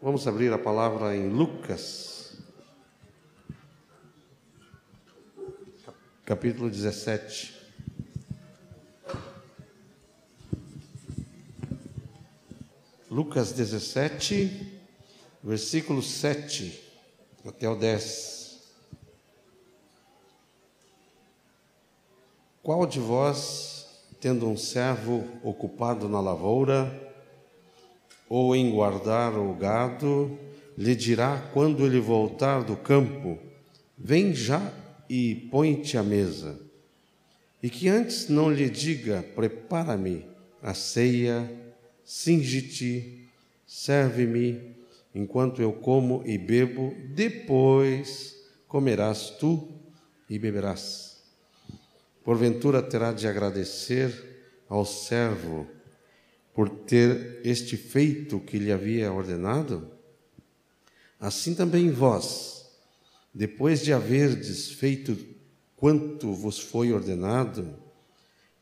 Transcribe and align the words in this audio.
Vamos 0.00 0.26
abrir 0.26 0.52
a 0.52 0.58
palavra 0.58 1.16
em 1.16 1.30
Lucas, 1.30 2.36
capítulo 6.22 6.68
17. 6.68 7.56
Lucas 13.10 13.52
17, 13.52 14.80
versículo 15.42 16.02
7 16.02 16.78
até 17.46 17.66
o 17.66 17.74
10. 17.74 18.74
Qual 22.62 22.86
de 22.86 23.00
vós, 23.00 24.04
tendo 24.20 24.46
um 24.46 24.58
servo 24.58 25.26
ocupado 25.42 26.06
na 26.06 26.20
lavoura, 26.20 27.05
ou 28.28 28.54
em 28.54 28.70
guardar 28.70 29.36
o 29.36 29.54
gado, 29.54 30.38
lhe 30.76 30.94
dirá 30.94 31.50
quando 31.52 31.86
ele 31.86 32.00
voltar 32.00 32.62
do 32.62 32.76
campo: 32.76 33.38
Vem 33.96 34.34
já 34.34 34.72
e 35.08 35.34
põe-te 35.50 35.96
à 35.96 36.02
mesa. 36.02 36.58
E 37.62 37.70
que 37.70 37.88
antes 37.88 38.28
não 38.28 38.52
lhe 38.52 38.68
diga: 38.68 39.24
Prepara-me 39.34 40.26
a 40.62 40.74
ceia, 40.74 41.50
singe-te, 42.04 43.28
serve-me, 43.66 44.76
enquanto 45.14 45.62
eu 45.62 45.72
como 45.72 46.22
e 46.26 46.36
bebo, 46.36 46.94
depois 47.14 48.36
comerás 48.68 49.30
tu 49.30 49.68
e 50.28 50.38
beberás. 50.38 51.22
Porventura 52.24 52.82
terá 52.82 53.12
de 53.12 53.28
agradecer 53.28 54.12
ao 54.68 54.84
servo 54.84 55.66
por 56.56 56.70
ter 56.70 57.42
este 57.44 57.76
feito 57.76 58.40
que 58.40 58.58
lhe 58.58 58.72
havia 58.72 59.12
ordenado? 59.12 59.90
Assim 61.20 61.54
também 61.54 61.90
vós, 61.90 62.70
depois 63.32 63.82
de 63.82 63.92
haverdes 63.92 64.70
feito 64.70 65.18
quanto 65.76 66.32
vos 66.32 66.58
foi 66.58 66.94
ordenado, 66.94 67.78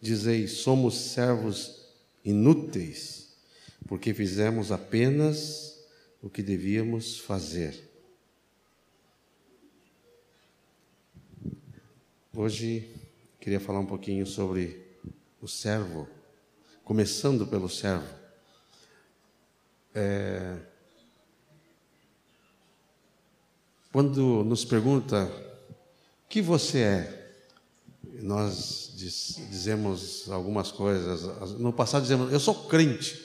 dizeis: 0.00 0.54
somos 0.54 0.96
servos 1.12 1.86
inúteis, 2.24 3.32
porque 3.86 4.12
fizemos 4.12 4.72
apenas 4.72 5.80
o 6.20 6.28
que 6.28 6.42
devíamos 6.42 7.20
fazer. 7.20 7.88
Hoje 12.34 12.90
queria 13.38 13.60
falar 13.60 13.78
um 13.78 13.86
pouquinho 13.86 14.26
sobre 14.26 14.84
o 15.40 15.46
servo 15.46 16.08
começando 16.84 17.46
pelo 17.46 17.68
servo. 17.68 18.06
É, 19.94 20.56
quando 23.90 24.44
nos 24.44 24.64
pergunta 24.64 25.24
o 25.24 26.28
que 26.28 26.42
você 26.42 26.78
é, 26.80 27.36
nós 28.20 28.92
diz, 28.96 29.40
dizemos 29.50 30.30
algumas 30.30 30.70
coisas. 30.70 31.22
No 31.58 31.72
passado 31.72 32.02
dizemos, 32.02 32.32
eu 32.32 32.40
sou 32.40 32.54
crente. 32.66 33.24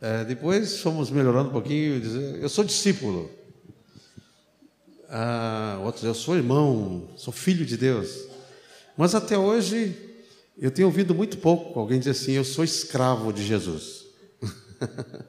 É, 0.00 0.24
depois 0.24 0.80
fomos 0.80 1.08
melhorando 1.08 1.50
um 1.50 1.52
pouquinho, 1.52 2.00
dizer, 2.00 2.42
eu 2.42 2.48
sou 2.48 2.64
discípulo. 2.64 3.30
Ah, 5.08 5.78
outros, 5.84 6.02
eu 6.04 6.14
sou 6.14 6.36
irmão, 6.36 7.08
sou 7.16 7.32
filho 7.32 7.64
de 7.64 7.76
Deus. 7.76 8.26
Mas 8.96 9.14
até 9.14 9.38
hoje 9.38 10.13
eu 10.56 10.70
tenho 10.70 10.88
ouvido 10.88 11.14
muito 11.14 11.38
pouco 11.38 11.78
alguém 11.78 11.98
dizer 11.98 12.12
assim: 12.12 12.32
eu 12.32 12.44
sou 12.44 12.64
escravo 12.64 13.32
de 13.32 13.44
Jesus. 13.44 14.06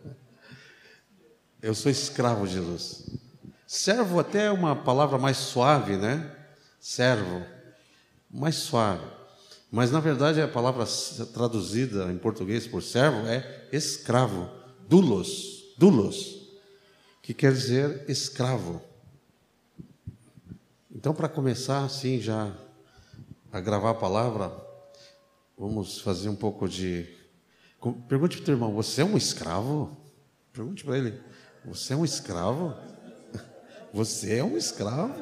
eu 1.61 1.73
sou 1.73 1.91
escravo 1.91 2.47
de 2.47 2.53
Jesus. 2.53 3.09
Servo 3.65 4.19
até 4.19 4.45
é 4.45 4.51
uma 4.51 4.75
palavra 4.75 5.17
mais 5.17 5.37
suave, 5.37 5.97
né? 5.97 6.31
Servo, 6.79 7.43
mais 8.29 8.55
suave. 8.55 9.05
Mas 9.71 9.91
na 9.91 9.99
verdade 9.99 10.39
a 10.39 10.47
palavra 10.47 10.85
traduzida 11.33 12.11
em 12.11 12.17
português 12.17 12.67
por 12.67 12.81
servo 12.81 13.27
é 13.27 13.67
escravo, 13.71 14.49
dulos, 14.87 15.73
dulos, 15.77 16.47
que 17.21 17.33
quer 17.33 17.51
dizer 17.51 18.05
escravo. 18.07 18.81
Então, 20.93 21.13
para 21.13 21.27
começar 21.27 21.83
assim 21.83 22.21
já 22.21 22.53
a 23.51 23.59
gravar 23.59 23.91
a 23.91 23.95
palavra, 23.95 24.64
Vamos 25.57 26.01
fazer 26.01 26.27
um 26.27 26.35
pouco 26.35 26.67
de. 26.67 27.07
Pergunte 28.09 28.37
para 28.37 28.43
o 28.43 28.45
teu 28.45 28.55
irmão: 28.55 28.73
você 28.73 29.01
é 29.01 29.05
um 29.05 29.15
escravo? 29.15 29.95
Pergunte 30.51 30.83
para 30.83 30.97
ele: 30.97 31.17
você 31.63 31.93
é 31.93 31.95
um 31.95 32.03
escravo? 32.03 32.75
Você 33.93 34.35
é 34.35 34.43
um 34.43 34.57
escravo? 34.57 35.15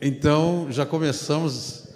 Então, 0.00 0.68
já 0.70 0.86
começamos. 0.86 1.88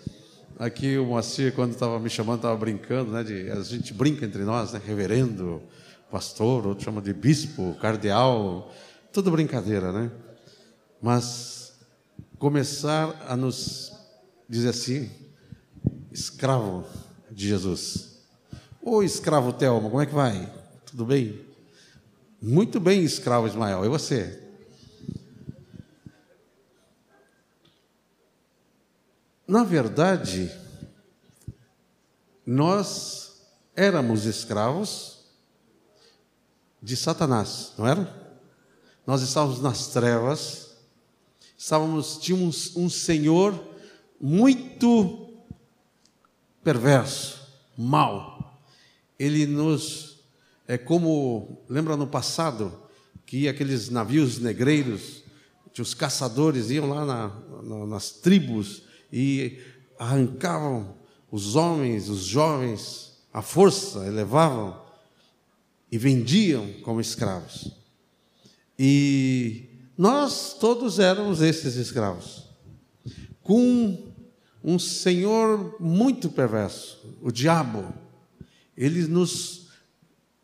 Aqui 0.59 0.99
o 0.99 1.07
Moacir, 1.07 1.55
quando 1.55 1.73
estava 1.73 1.99
me 1.99 2.11
chamando, 2.11 2.37
estava 2.37 2.57
brincando, 2.57 3.11
né? 3.11 3.25
De, 3.25 3.51
a 3.51 3.63
gente 3.63 3.95
brinca 3.95 4.27
entre 4.27 4.45
nós, 4.45 4.73
né? 4.73 4.81
Reverendo, 4.85 5.63
pastor, 6.11 6.67
outro 6.67 6.85
chama 6.85 7.01
de 7.01 7.15
bispo, 7.15 7.75
cardeal, 7.81 8.71
tudo 9.11 9.31
brincadeira, 9.31 9.91
né? 9.91 10.11
Mas 11.01 11.64
começar 12.45 13.25
a 13.27 13.35
nos 13.35 13.91
dizer 14.47 14.69
assim, 14.69 15.11
escravo 16.13 16.85
de 17.31 17.49
Jesus. 17.49 18.19
Ô 18.83 19.03
escravo 19.03 19.51
Telmo, 19.51 19.89
como 19.89 20.03
é 20.03 20.05
que 20.05 20.15
vai? 20.15 20.53
Tudo 20.85 21.07
bem? 21.07 21.43
Muito 22.43 22.79
bem, 22.79 23.03
escravo 23.03 23.47
Ismael. 23.47 23.87
E 23.87 23.89
você? 23.89 24.47
Na 29.49 29.65
verdade, 29.65 30.53
nós 32.45 33.41
éramos 33.75 34.27
escravos 34.27 35.21
de 36.83 36.95
Satanás, 36.95 37.73
não 37.79 37.87
era? 37.87 38.37
Nós 39.07 39.23
estávamos 39.23 39.63
nas 39.63 39.87
trevas 39.87 40.74
estávamos 41.65 42.19
tínhamos 42.19 42.77
um 42.77 42.91
senhor 42.91 43.59
muito 44.21 45.33
perverso, 46.63 47.41
mau. 47.75 48.61
Ele 49.19 49.47
nos 49.47 50.19
é 50.69 50.77
como 50.77 51.65
lembra 51.67 51.97
no 51.97 52.07
passado 52.07 52.83
que 53.25 53.49
aqueles 53.49 53.89
navios 53.89 54.39
negreiros, 54.39 55.25
que 55.73 55.81
os 55.81 55.95
caçadores 55.95 56.69
iam 56.69 56.87
lá 56.87 57.07
na, 57.07 57.29
na, 57.63 57.87
nas 57.87 58.11
tribos 58.11 58.83
e 59.11 59.59
arrancavam 59.99 60.95
os 61.31 61.57
homens, 61.57 62.11
os 62.11 62.25
jovens, 62.25 63.17
à 63.33 63.41
força, 63.41 64.01
levavam 64.01 64.83
e 65.91 65.97
vendiam 65.97 66.75
como 66.83 67.01
escravos. 67.01 67.73
E 68.79 69.74
nós 69.97 70.57
todos 70.59 70.99
éramos 70.99 71.41
esses 71.41 71.77
escravos, 71.77 72.45
com 73.43 74.13
um 74.63 74.79
senhor 74.79 75.77
muito 75.79 76.29
perverso, 76.31 76.99
o 77.21 77.31
diabo. 77.31 77.93
Ele 78.77 79.07
nos 79.07 79.69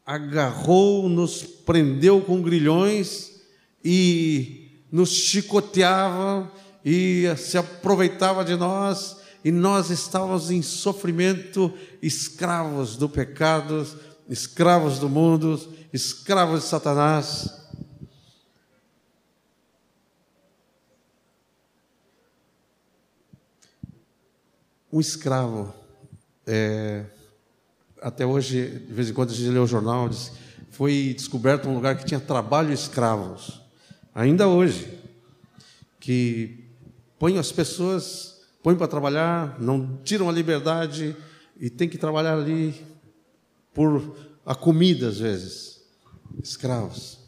agarrou, 0.04 1.08
nos 1.08 1.42
prendeu 1.42 2.20
com 2.20 2.42
grilhões 2.42 3.40
e 3.84 4.84
nos 4.92 5.10
chicoteava 5.10 6.50
e 6.84 7.24
se 7.36 7.56
aproveitava 7.56 8.44
de 8.44 8.56
nós, 8.56 9.18
e 9.44 9.50
nós 9.50 9.90
estávamos 9.90 10.50
em 10.50 10.62
sofrimento, 10.62 11.72
escravos 12.02 12.96
do 12.96 13.08
pecado, 13.08 13.86
escravos 14.28 14.98
do 14.98 15.08
mundo, 15.08 15.58
escravos 15.92 16.62
de 16.62 16.68
Satanás. 16.68 17.59
Um 24.92 25.00
escravo. 25.00 25.72
É, 26.46 27.04
até 28.00 28.26
hoje, 28.26 28.68
de 28.86 28.92
vez 28.92 29.10
em 29.10 29.12
quando 29.12 29.30
a 29.30 29.34
gente 29.34 29.50
lê 29.50 29.58
o 29.58 29.66
jornal, 29.66 30.08
diz, 30.08 30.32
foi 30.70 31.14
descoberto 31.16 31.68
um 31.68 31.74
lugar 31.74 31.96
que 31.96 32.04
tinha 32.04 32.18
trabalho 32.18 32.72
escravos. 32.72 33.60
Ainda 34.14 34.48
hoje, 34.48 34.98
que 35.98 36.64
põe 37.18 37.38
as 37.38 37.52
pessoas, 37.52 38.40
põe 38.62 38.74
para 38.74 38.88
trabalhar, 38.88 39.60
não 39.60 39.98
tiram 40.02 40.28
a 40.28 40.32
liberdade 40.32 41.14
e 41.58 41.68
tem 41.68 41.88
que 41.88 41.98
trabalhar 41.98 42.34
ali 42.34 42.74
por 43.74 44.16
a 44.44 44.54
comida 44.54 45.08
às 45.08 45.18
vezes. 45.18 45.80
Escravos. 46.42 47.18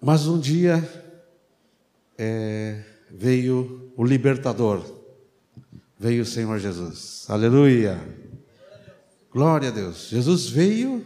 Mas 0.00 0.26
um 0.26 0.40
dia 0.40 1.09
é, 2.22 2.84
veio 3.10 3.90
o 3.96 4.04
libertador, 4.04 4.84
veio 5.98 6.22
o 6.22 6.26
Senhor 6.26 6.58
Jesus. 6.58 7.24
Aleluia. 7.30 7.98
Glória 9.32 9.68
a 9.68 9.72
Deus. 9.72 10.08
Jesus 10.10 10.50
veio 10.50 11.02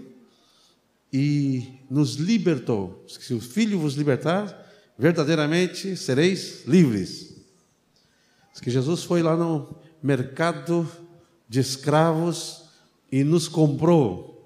e 1.12 1.78
nos 1.88 2.16
libertou. 2.16 3.04
Se 3.06 3.32
o 3.32 3.40
Filho 3.40 3.78
vos 3.78 3.94
libertar, 3.94 4.60
verdadeiramente 4.98 5.96
sereis 5.96 6.64
livres. 6.66 7.36
Diz 8.50 8.60
que 8.60 8.70
Jesus 8.70 9.04
foi 9.04 9.22
lá 9.22 9.36
no 9.36 9.72
mercado 10.02 10.88
de 11.48 11.60
escravos 11.60 12.64
e 13.12 13.22
nos 13.22 13.46
comprou. 13.46 14.44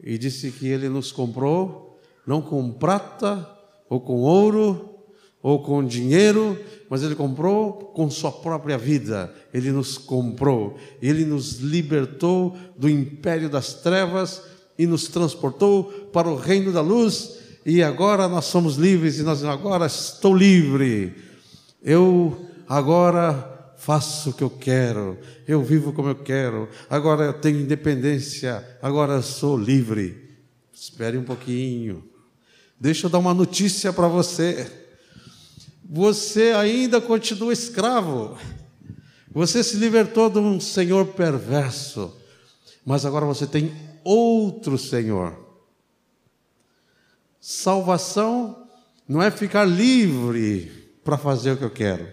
E 0.00 0.16
disse 0.16 0.52
que 0.52 0.68
ele 0.68 0.88
nos 0.88 1.10
comprou 1.10 2.00
não 2.24 2.40
com 2.40 2.70
prata 2.70 3.50
ou 3.88 4.00
com 4.00 4.20
ouro 4.20 4.95
ou 5.42 5.62
com 5.62 5.84
dinheiro, 5.84 6.58
mas 6.88 7.02
ele 7.02 7.14
comprou 7.14 7.72
com 7.72 8.10
sua 8.10 8.32
própria 8.32 8.76
vida. 8.76 9.32
Ele 9.52 9.70
nos 9.70 9.96
comprou, 9.96 10.76
ele 11.00 11.24
nos 11.24 11.58
libertou 11.58 12.56
do 12.76 12.88
império 12.88 13.48
das 13.48 13.74
trevas 13.74 14.42
e 14.78 14.86
nos 14.86 15.08
transportou 15.08 15.84
para 16.12 16.28
o 16.28 16.36
reino 16.36 16.72
da 16.72 16.80
luz. 16.80 17.38
E 17.64 17.82
agora 17.82 18.28
nós 18.28 18.46
somos 18.46 18.76
livres 18.76 19.18
e 19.18 19.22
nós 19.22 19.42
agora 19.44 19.86
estou 19.86 20.36
livre. 20.36 21.14
Eu 21.82 22.36
agora 22.68 23.74
faço 23.76 24.30
o 24.30 24.32
que 24.32 24.42
eu 24.42 24.50
quero. 24.50 25.18
Eu 25.46 25.62
vivo 25.62 25.92
como 25.92 26.08
eu 26.08 26.16
quero. 26.16 26.68
Agora 26.90 27.24
eu 27.24 27.32
tenho 27.34 27.60
independência. 27.60 28.66
Agora 28.82 29.14
eu 29.14 29.22
sou 29.22 29.56
livre. 29.56 30.36
Espere 30.72 31.16
um 31.16 31.24
pouquinho. 31.24 32.04
Deixa 32.78 33.06
eu 33.06 33.10
dar 33.10 33.18
uma 33.18 33.32
notícia 33.32 33.92
para 33.92 34.08
você 34.08 34.85
você 35.88 36.52
ainda 36.52 37.00
continua 37.00 37.52
escravo. 37.52 38.36
Você 39.30 39.62
se 39.62 39.76
libertou 39.76 40.28
de 40.28 40.38
um 40.38 40.58
senhor 40.58 41.06
perverso, 41.08 42.16
mas 42.84 43.04
agora 43.04 43.26
você 43.26 43.46
tem 43.46 43.72
outro 44.02 44.78
senhor. 44.78 45.36
Salvação 47.40 48.66
não 49.06 49.22
é 49.22 49.30
ficar 49.30 49.64
livre 49.64 50.98
para 51.04 51.16
fazer 51.16 51.52
o 51.52 51.56
que 51.56 51.64
eu 51.64 51.70
quero. 51.70 52.08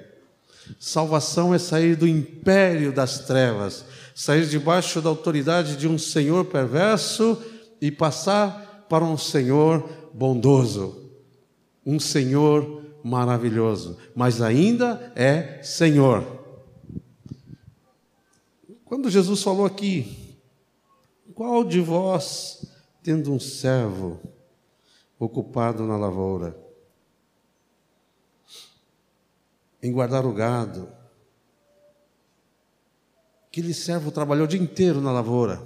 Salvação 0.80 1.54
é 1.54 1.58
sair 1.58 1.96
do 1.96 2.08
império 2.08 2.94
das 2.94 3.20
trevas, 3.20 3.86
sair 4.14 4.46
debaixo 4.46 5.02
da 5.02 5.10
autoridade 5.10 5.76
de 5.76 5.88
um 5.88 5.98
senhor 5.98 6.46
perverso 6.46 7.42
e 7.82 7.90
passar 7.90 8.86
para 8.88 9.04
um 9.04 9.18
senhor 9.18 9.90
bondoso, 10.14 11.10
um 11.86 12.00
senhor 12.00 12.83
maravilhoso, 13.04 13.98
mas 14.16 14.42
ainda 14.42 15.12
é 15.16 15.62
Senhor. 15.62 16.24
Quando 18.86 19.10
Jesus 19.10 19.44
falou 19.44 19.66
aqui, 19.66 20.38
qual 21.34 21.64
de 21.64 21.82
vós, 21.82 22.66
tendo 23.02 23.34
um 23.34 23.40
servo 23.40 24.22
ocupado 25.20 25.84
na 25.84 25.98
lavoura, 25.98 26.58
em 29.82 29.92
guardar 29.92 30.26
o 30.26 30.34
gado, 30.34 30.88
aquele 33.48 33.74
servo 33.74 34.12
trabalhou 34.12 34.46
o 34.46 34.48
dia 34.48 34.62
inteiro 34.62 35.02
na 35.02 35.12
lavoura, 35.12 35.62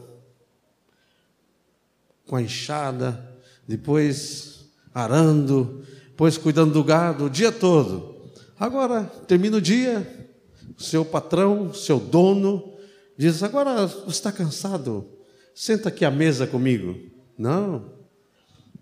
com 2.26 2.36
a 2.36 2.42
enxada, 2.42 3.40
depois 3.68 4.70
arando, 4.94 5.86
pois 6.18 6.38
cuidando 6.38 6.74
do 6.74 6.84
gado 6.84 7.26
o 7.26 7.30
dia 7.30 7.52
todo. 7.52 8.18
Agora, 8.60 9.04
termina 9.28 9.58
o 9.58 9.62
dia, 9.62 10.30
o 10.78 10.82
seu 10.82 11.06
patrão, 11.06 11.72
seu 11.74 12.00
dono, 12.00 12.74
diz: 13.16 13.44
Agora 13.44 13.86
você 13.86 14.10
está 14.10 14.32
cansado, 14.32 15.08
senta 15.54 15.90
aqui 15.90 16.04
à 16.04 16.12
mesa 16.12 16.48
comigo. 16.48 16.98
Não. 17.38 17.94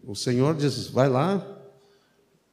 O 0.01 0.15
Senhor 0.15 0.55
diz: 0.55 0.87
Vai 0.87 1.09
lá, 1.09 1.45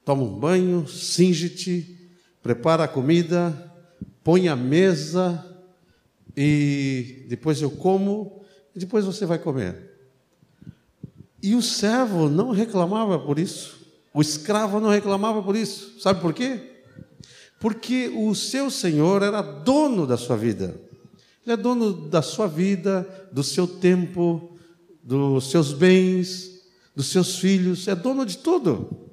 toma 0.04 0.24
um 0.24 0.38
banho, 0.38 0.86
singe-te, 0.88 2.10
prepara 2.42 2.84
a 2.84 2.88
comida, 2.88 3.72
põe 4.24 4.48
a 4.48 4.56
mesa 4.56 5.46
e 6.36 7.24
depois 7.28 7.62
eu 7.62 7.70
como 7.70 8.42
e 8.74 8.80
depois 8.80 9.04
você 9.04 9.24
vai 9.24 9.38
comer. 9.38 9.92
E 11.40 11.54
o 11.54 11.62
servo 11.62 12.28
não 12.28 12.50
reclamava 12.50 13.18
por 13.18 13.38
isso. 13.38 13.81
O 14.14 14.20
escravo 14.20 14.78
não 14.80 14.90
reclamava 14.90 15.42
por 15.42 15.56
isso. 15.56 15.98
Sabe 16.00 16.20
por 16.20 16.34
quê? 16.34 16.82
Porque 17.58 18.08
o 18.08 18.34
seu 18.34 18.70
senhor 18.70 19.22
era 19.22 19.40
dono 19.40 20.06
da 20.06 20.16
sua 20.16 20.36
vida. 20.36 20.80
Ele 21.44 21.54
é 21.54 21.56
dono 21.56 21.92
da 22.08 22.22
sua 22.22 22.46
vida, 22.46 23.28
do 23.32 23.42
seu 23.42 23.66
tempo, 23.66 24.56
dos 25.02 25.50
seus 25.50 25.72
bens, 25.72 26.62
dos 26.94 27.06
seus 27.06 27.38
filhos, 27.38 27.88
é 27.88 27.94
dono 27.94 28.24
de 28.24 28.38
tudo. 28.38 29.10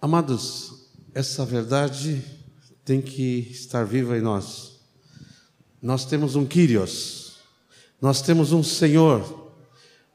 Amados, 0.00 0.88
essa 1.12 1.44
verdade 1.44 2.22
tem 2.84 3.02
que 3.02 3.48
estar 3.50 3.84
viva 3.84 4.16
em 4.16 4.20
nós. 4.20 4.80
Nós 5.82 6.04
temos 6.04 6.36
um 6.36 6.46
Kyrios, 6.46 7.27
nós 8.00 8.22
temos 8.22 8.52
um 8.52 8.62
Senhor. 8.62 9.52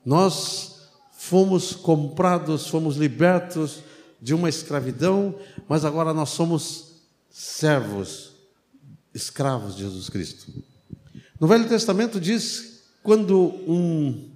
Nós 0.06 0.89
fomos 1.12 1.74
comprados, 1.74 2.68
fomos 2.68 2.97
libertos 2.97 3.80
de 4.21 4.33
uma 4.33 4.50
escravidão, 4.50 5.35
mas 5.68 5.85
agora 5.85 6.13
nós 6.13 6.30
somos 6.30 7.01
servos, 7.30 8.33
escravos 9.13 9.75
de 9.75 9.83
Jesus 9.83 10.09
Cristo. 10.09 10.51
No 11.39 11.47
Velho 11.47 11.68
Testamento 11.68 12.19
diz 12.19 12.83
quando 13.01 13.38
um, 13.68 14.30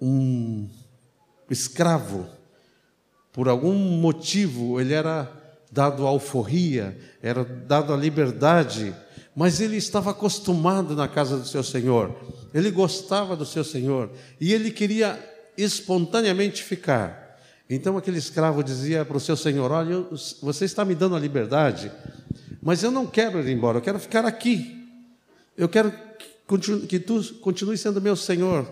um 0.00 0.68
escravo, 1.50 2.28
por 3.32 3.48
algum 3.48 3.74
motivo, 3.74 4.80
ele 4.80 4.94
era 4.94 5.30
dado 5.70 6.06
a 6.06 6.10
alforria, 6.10 6.96
era 7.22 7.44
dado 7.44 7.92
a 7.92 7.96
liberdade, 7.96 8.94
mas 9.34 9.60
ele 9.60 9.76
estava 9.76 10.10
acostumado 10.10 10.94
na 10.94 11.08
casa 11.08 11.38
do 11.38 11.46
seu 11.46 11.62
senhor, 11.62 12.14
ele 12.52 12.70
gostava 12.70 13.34
do 13.34 13.46
seu 13.46 13.64
senhor 13.64 14.10
e 14.40 14.52
ele 14.52 14.70
queria 14.70 15.18
espontaneamente 15.56 16.62
ficar. 16.62 17.38
Então 17.68 17.96
aquele 17.96 18.18
escravo 18.18 18.62
dizia 18.62 19.04
para 19.04 19.16
o 19.16 19.20
seu 19.20 19.36
senhor: 19.36 19.70
Olha, 19.70 20.06
você 20.42 20.66
está 20.66 20.84
me 20.84 20.94
dando 20.94 21.16
a 21.16 21.20
liberdade, 21.20 21.90
mas 22.62 22.82
eu 22.82 22.90
não 22.90 23.06
quero 23.06 23.40
ir 23.40 23.50
embora, 23.50 23.78
eu 23.78 23.82
quero 23.82 23.98
ficar 23.98 24.24
aqui. 24.26 24.78
Eu 25.56 25.68
quero 25.68 25.92
que 26.88 26.98
tu 26.98 27.22
continue 27.40 27.78
sendo 27.78 28.00
meu 28.00 28.16
senhor. 28.16 28.68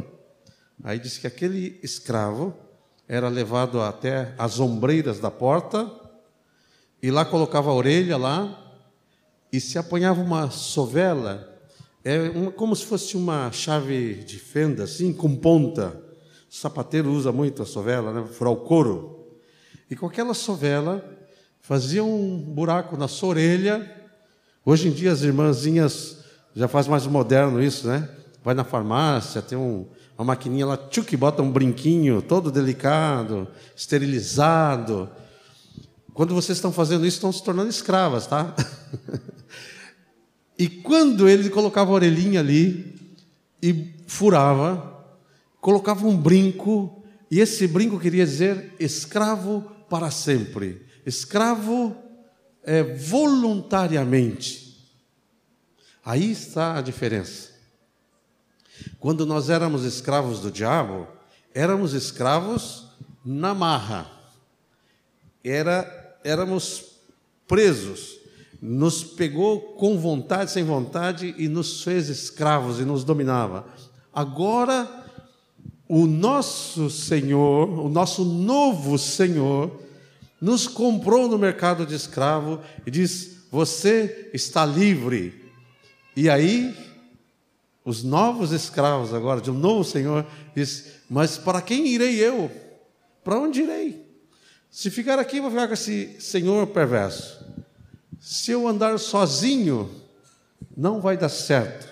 Aí 0.83 0.99
disse 0.99 1.21
que 1.21 1.27
aquele 1.27 1.79
escravo 1.83 2.55
era 3.09 3.29
levado 3.29 3.81
até 3.81 4.35
as 4.39 4.61
ombreiras 4.61 5.19
da 5.19 5.31
porta 5.31 5.91
e 7.03 7.11
lá 7.11 7.25
colocava 7.25 7.71
a 7.71 7.75
orelha 7.75 8.17
lá 8.17 8.60
e 9.53 9.61
se 9.61 9.79
apanhava 9.79 10.21
uma 10.21 10.51
sovela, 10.51 11.51
é 12.05 12.31
uma, 12.31 12.51
como 12.51 12.75
se 12.75 12.85
fosse 12.85 13.17
uma 13.17 13.51
chave 13.53 14.15
de 14.25 14.39
fenda, 14.39 14.85
assim, 14.85 15.13
com 15.13 15.35
ponta. 15.37 16.01
O 16.51 16.55
sapateiro 16.55 17.11
usa 17.13 17.31
muito 17.31 17.63
a 17.63 17.67
sovela, 17.67 18.13
né? 18.13 18.27
Furar 18.27 18.53
o 18.53 18.57
couro. 18.57 19.39
E 19.91 19.97
com 19.97 20.07
aquela 20.07 20.35
sovela, 20.35 21.05
fazia 21.61 22.03
um 22.03 22.39
buraco 22.39 22.97
na 22.97 23.09
sua 23.09 23.31
orelha. 23.31 23.91
Hoje 24.65 24.89
em 24.89 24.93
dia 24.93 25.13
as 25.13 25.23
irmãzinhas 25.23 26.19
já 26.55 26.69
faz 26.69 26.87
mais 26.89 27.07
moderno 27.07 27.63
isso, 27.63 27.87
né? 27.87 28.09
Vai 28.43 28.55
na 28.55 28.65
farmácia, 28.65 29.43
tem 29.43 29.59
um, 29.59 29.87
uma 30.17 30.25
maquininha 30.25 30.67
lá, 30.67 30.77
tchuc, 30.77 31.17
bota 31.17 31.43
um 31.43 31.51
brinquinho 31.51 32.23
todo 32.23 32.51
delicado, 32.51 33.47
esterilizado. 33.77 35.09
Quando 36.15 36.35
vocês 36.35 36.59
estão 36.59 36.73
fazendo 36.73 37.07
isso, 37.07 37.17
estão 37.17 37.33
se 37.33 37.43
tornando 37.43 37.71
escravas, 37.71 38.27
tá? 38.27 38.55
E 40.59 40.69
quando 40.69 41.27
ele 41.27 41.49
colocava 41.49 41.91
a 41.91 41.95
orelhinha 41.95 42.41
ali 42.41 42.95
e 43.63 43.95
furava, 44.07 45.07
colocava 45.59 46.07
um 46.07 46.15
brinco, 46.15 47.03
e 47.31 47.41
esse 47.41 47.67
brinco 47.67 47.99
queria 47.99 48.27
dizer 48.27 48.75
escravo 48.79 49.63
para 49.89 50.11
sempre. 50.11 50.85
Escravo 51.07 51.97
é, 52.63 52.83
voluntariamente. 52.83 54.77
Aí 56.05 56.31
está 56.31 56.77
a 56.77 56.83
diferença. 56.83 57.53
Quando 58.99 59.25
nós 59.25 59.49
éramos 59.49 59.85
escravos 59.85 60.41
do 60.41 60.51
diabo, 60.51 61.09
éramos 61.55 61.95
escravos 61.95 62.87
na 63.25 63.55
marra. 63.55 64.11
Era, 65.43 66.00
éramos 66.25 66.85
presos 67.47 68.21
nos 68.61 69.03
pegou 69.03 69.61
com 69.75 69.99
vontade, 69.99 70.51
sem 70.51 70.65
vontade 70.65 71.35
e 71.39 71.49
nos 71.49 71.83
fez 71.83 72.09
escravos 72.09 72.79
e 72.79 72.85
nos 72.85 73.05
dominava. 73.05 73.65
Agora, 74.13 74.89
o 75.89 76.07
nosso 76.07 76.91
Senhor, 76.91 77.69
o 77.69 77.89
nosso 77.89 78.25
novo 78.25 78.99
Senhor, 78.99 79.81
nos 80.41 80.67
comprou 80.67 81.27
no 81.27 81.39
mercado 81.39 81.87
de 81.87 81.95
escravo 81.95 82.61
e 82.87 82.91
diz: 82.91 83.45
Você 83.51 84.31
está 84.35 84.67
livre. 84.67 85.51
E 86.15 86.29
aí, 86.29 86.77
os 87.85 88.05
novos 88.05 88.53
escravos 88.53 89.15
agora, 89.15 89.41
de 89.41 89.51
um 89.51 89.59
novo 89.59 89.85
Senhor, 89.85 90.27
diz: 90.55 90.97
Mas 91.09 91.39
para 91.39 91.63
quem 91.63 91.87
irei 91.87 92.17
eu? 92.17 92.51
Para 93.25 93.39
onde 93.39 93.63
irei? 93.63 94.00
Se 94.71 94.89
ficar 94.89 95.19
aqui, 95.19 95.41
vou 95.41 95.51
ficar 95.51 95.67
com 95.67 95.75
esse 95.75 96.21
Senhor 96.21 96.67
perverso. 96.69 97.45
Se 98.21 98.53
eu 98.53 98.69
andar 98.69 98.99
sozinho, 98.99 99.91
não 100.77 101.01
vai 101.01 101.17
dar 101.17 101.29
certo. 101.29 101.89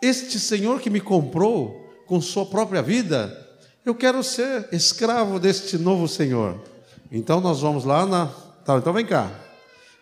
Este 0.00 0.40
Senhor 0.40 0.80
que 0.80 0.88
me 0.88 1.00
comprou 1.00 1.92
com 2.06 2.20
sua 2.20 2.46
própria 2.46 2.80
vida, 2.80 3.46
eu 3.84 3.94
quero 3.94 4.22
ser 4.22 4.68
escravo 4.72 5.38
deste 5.38 5.76
novo 5.76 6.08
Senhor. 6.08 6.58
Então 7.12 7.40
nós 7.40 7.60
vamos 7.60 7.84
lá 7.84 8.06
na. 8.06 8.26
Tá, 8.64 8.78
então 8.78 8.92
vem 8.92 9.04
cá. 9.04 9.30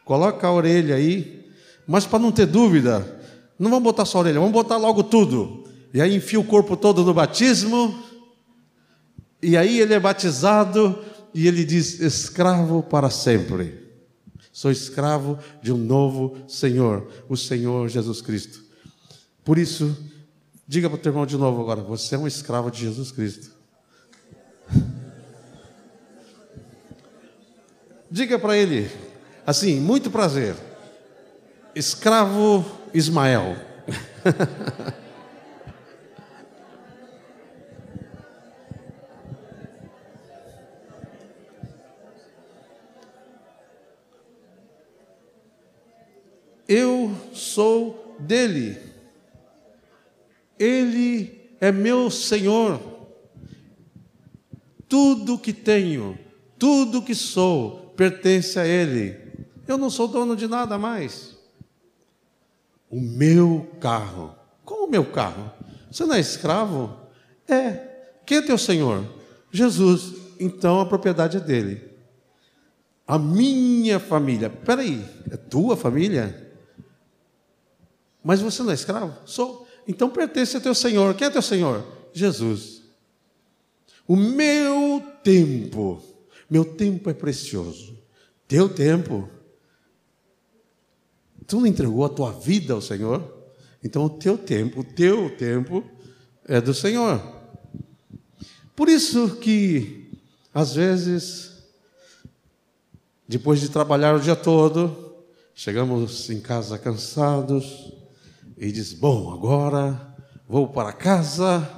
Coloca 0.05 0.47
a 0.47 0.53
orelha 0.53 0.95
aí. 0.95 1.43
Mas 1.85 2.07
para 2.07 2.21
não 2.21 2.31
ter 2.31 2.47
dúvida, 2.47 3.21
não 3.59 3.71
vamos 3.71 3.83
botar 3.85 4.05
só 4.05 4.19
a 4.19 4.21
orelha, 4.21 4.39
vamos 4.39 4.53
botar 4.53 4.77
logo 4.77 5.03
tudo. 5.03 5.65
E 5.93 6.01
aí 6.01 6.15
enfia 6.15 6.39
o 6.39 6.45
corpo 6.45 6.77
todo 6.77 7.05
no 7.05 7.13
batismo. 7.13 8.12
E 9.43 9.57
aí 9.57 9.81
ele 9.81 9.93
é 9.93 9.99
batizado 9.99 11.05
e 11.35 11.49
ele 11.49 11.65
diz: 11.65 12.01
escravo 12.01 12.83
para 12.83 13.11
sempre. 13.11 13.83
Sou 14.53 14.71
escravo 14.71 15.39
de 15.63 15.73
um 15.73 15.79
novo 15.79 16.37
Senhor, 16.47 17.09
o 17.29 17.37
Senhor 17.37 17.89
Jesus 17.89 18.21
Cristo. 18.21 18.63
Por 19.43 19.59
isso, 19.59 19.97
diga 20.69 20.89
para 20.89 20.97
o 20.97 21.01
teu 21.01 21.11
irmão 21.11 21.27
de 21.27 21.37
novo 21.37 21.61
agora: 21.61 21.81
você 21.83 22.15
é 22.15 22.19
um 22.19 22.29
escravo 22.29 22.71
de 22.71 22.81
Jesus 22.81 23.11
Cristo. 23.11 23.51
Diga 28.11 28.39
para 28.39 28.55
ele, 28.59 28.91
assim, 29.47 29.81
muito 29.81 30.11
prazer, 30.11 30.55
escravo 31.75 32.63
Ismael. 32.93 33.57
Eu 46.75 47.15
sou 47.35 48.17
dele, 48.19 48.79
ele 50.59 51.51
é 51.61 51.71
meu 51.71 52.11
Senhor, 52.11 52.81
tudo 54.89 55.39
que 55.39 55.53
tenho, 55.53 56.19
tudo 56.59 57.03
que 57.03 57.15
sou, 57.15 57.93
pertence 57.95 58.59
a 58.59 58.67
Ele. 58.67 59.19
Eu 59.69 59.77
não 59.77 59.91
sou 59.91 60.09
dono 60.09 60.35
de 60.35 60.49
nada 60.49 60.79
mais. 60.79 61.37
O 62.89 62.99
meu 62.99 63.71
carro. 63.79 64.35
Como 64.65 64.87
o 64.87 64.91
meu 64.91 65.05
carro? 65.05 65.53
Você 65.91 66.07
não 66.07 66.15
é 66.15 66.21
escravo? 66.21 66.97
É. 67.47 68.17
Quem 68.25 68.39
é 68.39 68.43
teu 68.43 68.57
Senhor? 68.57 69.05
Jesus. 69.51 70.15
Então 70.41 70.81
a 70.81 70.87
propriedade 70.87 71.37
é 71.37 71.41
dele. 71.41 71.87
A 73.07 73.19
minha 73.19 74.01
família. 74.01 74.49
Peraí, 74.49 75.05
é 75.31 75.37
tua 75.37 75.77
família? 75.77 76.51
Mas 78.23 78.41
você 78.41 78.63
não 78.63 78.71
é 78.71 78.75
escravo? 78.75 79.17
Sou. 79.27 79.67
Então 79.87 80.09
pertence 80.11 80.57
a 80.57 80.61
teu 80.61 80.75
Senhor. 80.75 81.15
Quem 81.15 81.27
é 81.27 81.31
teu 81.31 81.43
Senhor? 81.43 81.85
Jesus. 82.13 82.83
O 84.07 84.17
meu 84.17 85.03
tempo 85.23 86.03
meu 86.53 86.67
tempo 86.67 87.09
é 87.09 87.15
precioso. 87.15 87.97
Teu 88.47 88.69
tempo. 88.69 89.27
Tu 91.47 91.59
não 91.59 91.67
entregou 91.67 92.05
a 92.05 92.11
tua 92.11 92.31
vida 92.31 92.75
ao 92.75 92.83
Senhor? 92.83 93.25
Então 93.83 94.05
o 94.05 94.11
teu 94.11 94.37
tempo, 94.37 94.81
o 94.81 94.85
teu 94.85 95.35
tempo 95.35 95.83
é 96.45 96.61
do 96.61 96.75
Senhor. 96.75 97.23
Por 98.77 98.87
isso 98.91 99.37
que, 99.37 100.11
às 100.53 100.75
vezes, 100.75 101.53
depois 103.27 103.59
de 103.59 103.71
trabalhar 103.71 104.15
o 104.15 104.21
dia 104.21 104.37
todo, 104.37 105.15
chegamos 105.55 106.29
em 106.29 106.39
casa 106.39 106.77
cansados 106.79 107.95
e 108.57 108.73
diz: 108.73 108.93
Bom, 108.93 109.33
agora 109.33 110.15
vou 110.49 110.69
para 110.69 110.93
casa, 110.93 111.69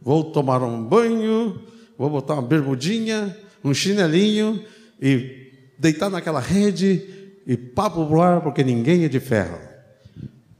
vou 0.00 0.24
tomar 0.24 0.62
um 0.62 0.82
banho, 0.82 1.62
vou 1.96 2.10
botar 2.10 2.34
uma 2.34 2.42
bermudinha 2.42 3.36
um 3.66 3.74
chinelinho 3.74 4.64
e 5.00 5.50
deitar 5.78 6.08
naquela 6.08 6.40
rede 6.40 7.34
e 7.46 7.56
papo 7.56 8.06
pro 8.06 8.20
ar, 8.20 8.40
porque 8.40 8.62
ninguém 8.62 9.04
é 9.04 9.08
de 9.08 9.20
ferro. 9.20 9.58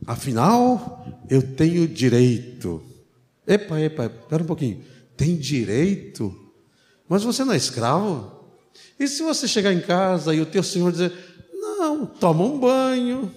Afinal, 0.06 1.22
eu 1.28 1.42
tenho 1.42 1.86
direito. 1.86 2.82
Epa, 3.46 3.80
epa, 3.80 4.06
espera 4.06 4.42
um 4.42 4.46
pouquinho. 4.46 4.82
Tem 5.16 5.36
direito? 5.36 6.34
Mas 7.08 7.22
você 7.22 7.44
não 7.44 7.52
é 7.52 7.56
escravo? 7.56 8.32
E 8.98 9.06
se 9.08 9.22
você 9.22 9.46
chegar 9.48 9.72
em 9.72 9.80
casa 9.80 10.34
e 10.34 10.40
o 10.40 10.46
teu 10.46 10.62
senhor 10.62 10.92
dizer: 10.92 11.12
Não, 11.54 12.06
toma 12.06 12.44
um 12.44 12.58
banho, 12.58 13.32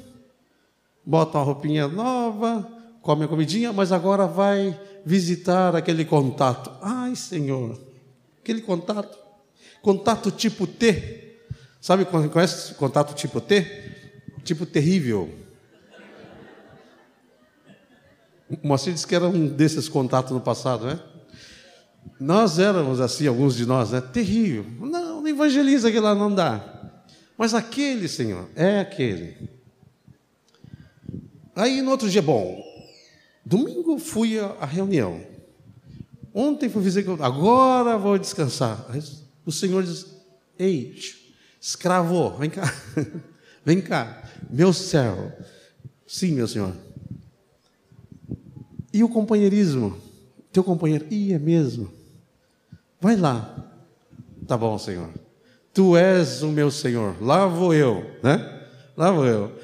bota 1.09 1.39
uma 1.39 1.43
roupinha 1.43 1.87
nova, 1.87 2.67
come 3.01 3.25
a 3.25 3.27
comidinha, 3.27 3.73
mas 3.73 3.91
agora 3.91 4.27
vai 4.27 4.79
visitar 5.03 5.75
aquele 5.75 6.05
contato. 6.05 6.71
Ai, 6.81 7.15
Senhor, 7.15 7.79
aquele 8.41 8.61
contato 8.61 9.17
Contato 9.81 10.29
tipo 10.31 10.67
T. 10.67 11.37
Sabe, 11.79 12.05
conhece 12.05 12.73
contato 12.75 13.13
tipo 13.13 13.39
T? 13.39 13.65
Tipo 14.43 14.65
terrível. 14.65 15.29
O 18.49 18.67
Moacir 18.67 18.93
disse 18.93 19.07
que 19.07 19.15
era 19.15 19.27
um 19.27 19.47
desses 19.47 19.87
contatos 19.87 20.31
no 20.31 20.41
passado, 20.41 20.85
né? 20.85 20.99
Nós 22.19 22.59
éramos 22.59 22.99
assim, 22.99 23.27
alguns 23.27 23.55
de 23.55 23.65
nós, 23.65 23.91
né? 23.91 24.01
Terrível. 24.01 24.65
Não, 24.79 25.21
não 25.21 25.27
evangeliza 25.27 25.91
que 25.91 25.99
lá 25.99 26.13
não 26.15 26.33
dá. 26.33 26.61
Mas 27.37 27.53
aquele, 27.53 28.07
Senhor, 28.07 28.49
é 28.55 28.79
aquele. 28.79 29.58
Aí 31.55 31.81
no 31.81 31.91
outro 31.91 32.09
dia, 32.09 32.21
bom, 32.21 32.63
domingo 33.45 33.97
fui 33.99 34.39
à 34.39 34.65
reunião. 34.65 35.21
Ontem 36.33 36.69
fui 36.69 36.81
visitar, 36.81 37.17
agora 37.21 37.97
vou 37.97 38.17
descansar 38.17 38.85
o 39.49 39.51
Senhor 39.51 39.83
diz: 39.83 40.05
Ei, 40.57 40.95
escravo, 41.59 42.37
vem 42.37 42.49
cá, 42.49 42.71
vem 43.65 43.81
cá, 43.81 44.29
meu 44.49 44.71
servo. 44.71 45.31
Sim, 46.05 46.33
meu 46.33 46.47
senhor. 46.47 46.73
E 48.93 49.03
o 49.03 49.09
companheirismo? 49.09 49.97
Teu 50.51 50.63
companheiro, 50.63 51.05
e 51.09 51.33
é 51.33 51.39
mesmo. 51.39 51.91
Vai 52.99 53.15
lá. 53.15 53.71
Tá 54.47 54.57
bom, 54.57 54.77
Senhor. 54.79 55.09
Tu 55.71 55.95
és 55.95 56.41
o 56.41 56.47
meu 56.47 56.71
Senhor. 56.71 57.15
Lá 57.21 57.45
vou 57.45 57.73
eu, 57.73 58.03
né? 58.23 58.67
Lá 58.97 59.11
vou 59.11 59.25
eu. 59.25 59.59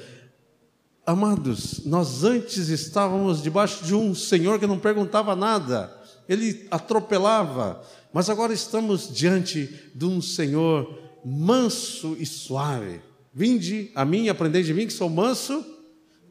Amados, 1.06 1.82
nós 1.84 2.24
antes 2.24 2.68
estávamos 2.68 3.40
debaixo 3.40 3.84
de 3.84 3.94
um 3.94 4.12
Senhor 4.12 4.58
que 4.58 4.66
não 4.66 4.76
perguntava 4.76 5.36
nada. 5.36 5.96
Ele 6.28 6.66
atropelava, 6.68 7.80
mas 8.12 8.28
agora 8.28 8.52
estamos 8.52 9.08
diante 9.14 9.72
de 9.94 10.04
um 10.04 10.20
Senhor 10.20 10.98
manso 11.24 12.16
e 12.18 12.26
suave. 12.26 13.00
Vinde 13.32 13.92
a 13.94 14.04
mim, 14.04 14.28
aprendei 14.28 14.64
de 14.64 14.74
mim 14.74 14.84
que 14.84 14.92
sou 14.92 15.08
manso 15.08 15.64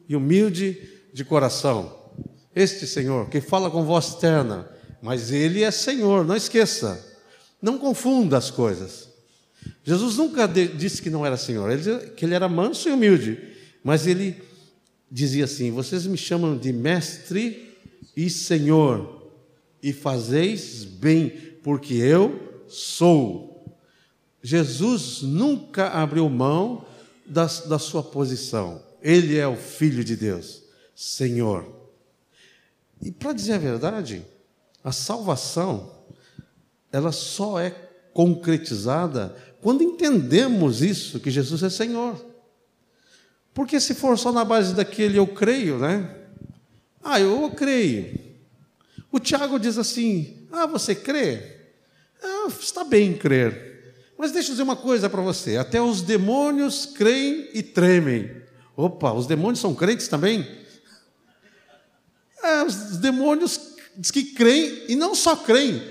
e 0.06 0.14
humilde 0.14 0.76
de 1.10 1.24
coração. 1.24 1.96
Este 2.54 2.86
Senhor 2.86 3.30
que 3.30 3.40
fala 3.40 3.70
com 3.70 3.82
voz 3.82 4.16
terna, 4.16 4.68
mas 5.00 5.32
Ele 5.32 5.62
é 5.62 5.70
Senhor, 5.70 6.22
não 6.22 6.36
esqueça. 6.36 7.02
Não 7.62 7.78
confunda 7.78 8.36
as 8.36 8.50
coisas. 8.50 9.08
Jesus 9.82 10.18
nunca 10.18 10.46
disse 10.46 11.00
que 11.00 11.08
não 11.08 11.24
era 11.24 11.38
Senhor, 11.38 11.70
ele 11.70 12.10
que 12.10 12.26
ele 12.26 12.34
era 12.34 12.46
manso 12.46 12.90
e 12.90 12.92
humilde, 12.92 13.38
mas 13.82 14.06
ele 14.06 14.36
dizia 15.10 15.44
assim: 15.44 15.70
Vocês 15.70 16.06
me 16.06 16.16
chamam 16.16 16.56
de 16.56 16.72
mestre 16.72 17.76
e 18.16 18.30
Senhor, 18.30 19.30
e 19.82 19.92
fazeis 19.92 20.84
bem, 20.84 21.30
porque 21.62 21.94
eu 21.94 22.64
sou. 22.68 23.76
Jesus 24.42 25.22
nunca 25.22 25.88
abriu 25.88 26.28
mão 26.28 26.84
da, 27.26 27.46
da 27.46 27.78
sua 27.78 28.02
posição. 28.02 28.82
Ele 29.02 29.36
é 29.36 29.46
o 29.46 29.56
Filho 29.56 30.04
de 30.04 30.16
Deus, 30.16 30.62
Senhor. 30.94 31.64
E 33.02 33.10
para 33.10 33.32
dizer 33.32 33.54
a 33.54 33.58
verdade, 33.58 34.24
a 34.82 34.92
salvação, 34.92 35.92
ela 36.90 37.12
só 37.12 37.60
é 37.60 37.70
concretizada 38.14 39.36
quando 39.60 39.82
entendemos 39.82 40.80
isso, 40.80 41.18
que 41.18 41.30
Jesus 41.30 41.62
é 41.62 41.68
Senhor. 41.68 42.24
Porque 43.56 43.80
se 43.80 43.94
for 43.94 44.18
só 44.18 44.30
na 44.30 44.44
base 44.44 44.74
daquele 44.74 45.18
eu 45.18 45.26
creio, 45.26 45.78
né? 45.78 46.14
Ah, 47.02 47.18
eu 47.18 47.50
creio. 47.56 48.20
O 49.10 49.18
Tiago 49.18 49.58
diz 49.58 49.78
assim: 49.78 50.46
Ah, 50.52 50.66
você 50.66 50.94
crê? 50.94 51.56
Ah, 52.22 52.48
está 52.60 52.84
bem 52.84 53.14
crer. 53.14 53.94
Mas 54.18 54.30
deixa 54.30 54.50
eu 54.50 54.52
dizer 54.52 54.62
uma 54.62 54.76
coisa 54.76 55.08
para 55.08 55.22
você: 55.22 55.56
até 55.56 55.80
os 55.80 56.02
demônios 56.02 56.84
creem 56.84 57.48
e 57.54 57.62
tremem. 57.62 58.30
Opa, 58.76 59.14
os 59.14 59.26
demônios 59.26 59.60
são 59.60 59.74
crentes 59.74 60.06
também? 60.06 60.46
É, 62.42 62.62
os 62.62 62.98
demônios 62.98 63.58
diz 63.96 64.10
que 64.10 64.22
creem 64.22 64.84
e 64.88 64.94
não 64.96 65.14
só 65.14 65.34
creem, 65.34 65.82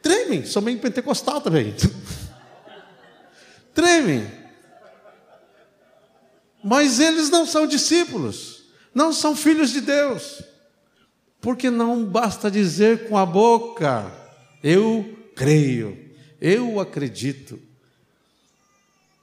tremem, 0.00 0.46
são 0.46 0.62
bem 0.62 0.78
pentecostal 0.78 1.42
também. 1.42 1.74
tremem. 3.74 4.39
Mas 6.62 7.00
eles 7.00 7.30
não 7.30 7.46
são 7.46 7.66
discípulos, 7.66 8.64
não 8.94 9.12
são 9.12 9.34
filhos 9.34 9.70
de 9.70 9.80
Deus. 9.80 10.42
Porque 11.40 11.70
não 11.70 12.04
basta 12.04 12.50
dizer 12.50 13.08
com 13.08 13.16
a 13.16 13.24
boca, 13.24 14.12
eu 14.62 15.16
creio, 15.34 15.96
eu 16.40 16.78
acredito. 16.78 17.58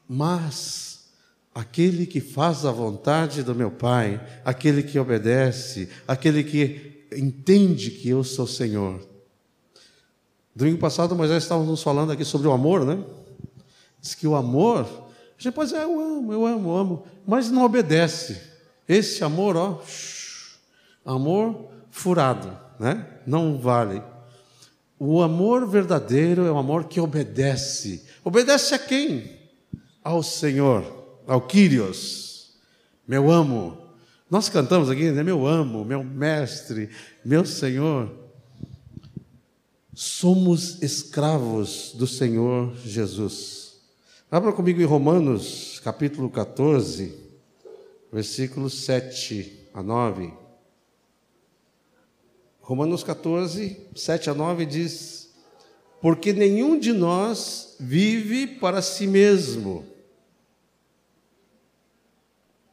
Mas 0.09 1.09
aquele 1.53 2.05
que 2.05 2.19
faz 2.19 2.65
a 2.65 2.71
vontade 2.71 3.43
do 3.43 3.53
meu 3.53 3.69
Pai, 3.69 4.19
aquele 4.43 4.81
que 4.81 4.97
obedece, 4.97 5.89
aquele 6.07 6.43
que 6.43 7.07
entende 7.15 7.91
que 7.91 8.09
eu 8.09 8.23
sou 8.23 8.47
Senhor. 8.47 9.07
Domingo 10.55 10.79
passado, 10.79 11.15
Moisés 11.15 11.43
estávamos 11.43 11.83
falando 11.83 12.11
aqui 12.11 12.25
sobre 12.25 12.47
o 12.47 12.51
amor, 12.51 12.83
né? 12.83 13.03
Diz 14.01 14.15
que 14.15 14.25
o 14.25 14.35
amor, 14.35 15.06
gente 15.37 15.59
dizer, 15.59 15.77
eu 15.77 15.99
amo, 15.99 16.33
eu 16.33 16.45
amo, 16.45 16.69
eu 16.69 16.77
amo, 16.77 17.07
mas 17.25 17.51
não 17.51 17.63
obedece. 17.63 18.41
Esse 18.87 19.23
amor, 19.23 19.55
ó, 19.55 19.81
amor 21.05 21.69
furado, 21.91 22.57
né? 22.79 23.05
Não 23.25 23.57
vale. 23.57 24.01
O 24.99 25.21
amor 25.21 25.67
verdadeiro 25.67 26.45
é 26.45 26.51
o 26.51 26.57
amor 26.57 26.85
que 26.85 26.99
obedece. 26.99 28.05
Obedece 28.23 28.73
a 28.73 28.79
quem? 28.79 29.37
Ao 30.03 30.23
Senhor, 30.23 31.21
ao 31.27 31.41
Kyrios. 31.41 32.55
Meu 33.07 33.31
amo. 33.31 33.77
Nós 34.29 34.49
cantamos 34.49 34.89
aqui, 34.89 35.11
né? 35.11 35.23
Meu 35.23 35.45
amo, 35.45 35.85
meu 35.85 36.03
mestre, 36.03 36.89
meu 37.23 37.45
Senhor. 37.45 38.11
Somos 39.93 40.81
escravos 40.81 41.93
do 41.95 42.07
Senhor 42.07 42.75
Jesus. 42.83 43.56
Abra 44.29 44.51
comigo 44.51 44.81
em 44.81 44.85
Romanos, 44.85 45.79
capítulo 45.81 46.29
14, 46.29 47.13
versículos 48.11 48.73
7 48.83 49.69
a 49.73 49.81
9. 49.81 50.33
Romanos 52.59 53.05
14, 53.05 53.77
7 53.95 54.29
a 54.29 54.33
9 54.33 54.65
diz: 54.65 55.33
Porque 56.01 56.33
nenhum 56.33 56.77
de 56.77 56.91
nós 56.91 57.77
vive 57.79 58.47
para 58.47 58.81
si 58.81 59.07
mesmo. 59.07 59.85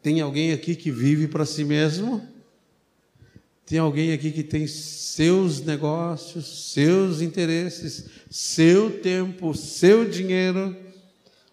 Tem 0.03 0.21
alguém 0.21 0.51
aqui 0.51 0.75
que 0.75 0.91
vive 0.91 1.29
para 1.29 1.47
si 1.47 1.63
mesmo? 1.63 2.29
Tem 3.65 3.79
alguém 3.79 4.13
aqui 4.13 4.33
que 4.33 4.43
tem 4.43 4.67
seus 4.67 5.61
negócios, 5.61 6.73
seus 6.73 7.21
interesses, 7.21 8.07
seu 8.29 9.01
tempo, 9.01 9.55
seu 9.55 10.05
dinheiro? 10.05 10.83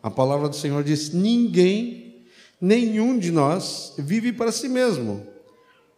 A 0.01 0.10
palavra 0.10 0.50
do 0.50 0.55
Senhor 0.55 0.84
diz: 0.84 1.12
ninguém, 1.12 2.25
nenhum 2.60 3.17
de 3.17 3.31
nós 3.31 3.93
vive 3.98 4.31
para 4.34 4.51
si 4.51 4.67
mesmo, 4.67 5.25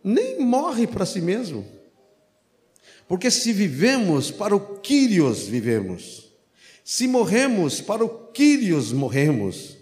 nem 0.03 0.39
morre 0.39 0.87
para 0.87 1.05
si 1.05 1.21
mesmo. 1.21 1.65
Porque 3.07 3.29
se 3.29 3.51
vivemos, 3.51 4.31
para 4.31 4.55
o 4.55 4.79
Quírios 4.79 5.43
vivemos. 5.43 6.31
Se 6.83 7.07
morremos, 7.07 7.81
para 7.81 8.03
o 8.03 8.09
Quírios 8.31 8.91
morremos. 8.91 9.77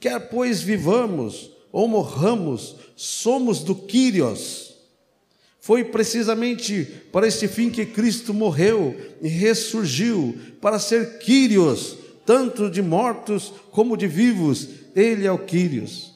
Quer 0.00 0.28
pois 0.28 0.60
vivamos 0.60 1.50
ou 1.72 1.88
morramos, 1.88 2.76
somos 2.96 3.60
do 3.60 3.74
Quírios. 3.74 4.74
Foi 5.60 5.84
precisamente 5.84 6.84
para 7.12 7.26
este 7.26 7.46
fim 7.46 7.68
que 7.68 7.84
Cristo 7.84 8.32
morreu 8.32 8.96
e 9.20 9.28
ressurgiu, 9.28 10.34
para 10.60 10.78
ser 10.78 11.18
Quírios, 11.18 11.97
tanto 12.28 12.70
de 12.70 12.82
mortos 12.82 13.50
como 13.70 13.96
de 13.96 14.06
vivos. 14.06 14.68
Ele 14.94 15.26
é 15.26 15.32
o 15.32 15.38
Quírios. 15.38 16.12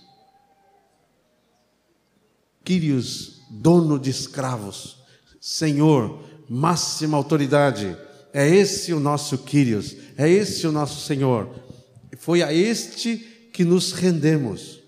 Quírios, 2.62 3.40
dono 3.51 3.98
de 3.98 4.11
escravos 4.11 4.98
Senhor, 5.40 6.22
máxima 6.51 7.16
autoridade. 7.16 7.96
É 8.31 8.46
esse 8.46 8.92
o 8.92 9.01
nosso 9.01 9.38
Quírios, 9.38 9.96
é 10.18 10.29
esse 10.29 10.66
o 10.66 10.72
nosso 10.72 11.01
Senhor. 11.01 11.48
Foi 12.18 12.42
a 12.42 12.53
este 12.53 13.16
que 13.51 13.64
nos 13.64 13.92
rendemos. 13.92 14.81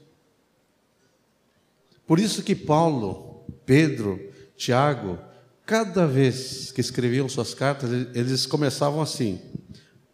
Por 2.06 2.20
isso 2.20 2.42
que 2.42 2.54
Paulo, 2.54 3.46
Pedro, 3.64 4.20
Tiago, 4.58 5.18
cada 5.64 6.06
vez 6.06 6.70
que 6.70 6.82
escreviam 6.82 7.30
suas 7.30 7.54
cartas, 7.54 7.90
eles 8.14 8.44
começavam 8.44 9.00
assim: 9.00 9.40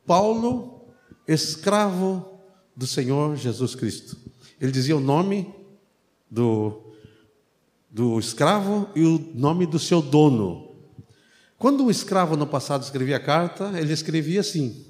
Paulo, 0.07 0.80
escravo 1.27 2.41
do 2.75 2.87
Senhor 2.87 3.37
Jesus 3.37 3.75
Cristo. 3.75 4.17
Ele 4.61 4.73
dizia 4.73 4.97
o 4.97 5.01
nome 5.01 5.55
do 6.31 6.91
do 7.91 8.19
escravo 8.21 8.89
e 8.95 9.05
o 9.05 9.19
nome 9.35 9.67
do 9.67 9.79
seu 9.79 10.01
dono. 10.01 10.71
Quando 11.59 11.85
um 11.85 11.91
escravo 11.91 12.37
no 12.37 12.47
passado 12.47 12.83
escrevia 12.83 13.19
carta, 13.19 13.73
ele 13.77 13.93
escrevia 13.93 14.41
assim: 14.41 14.87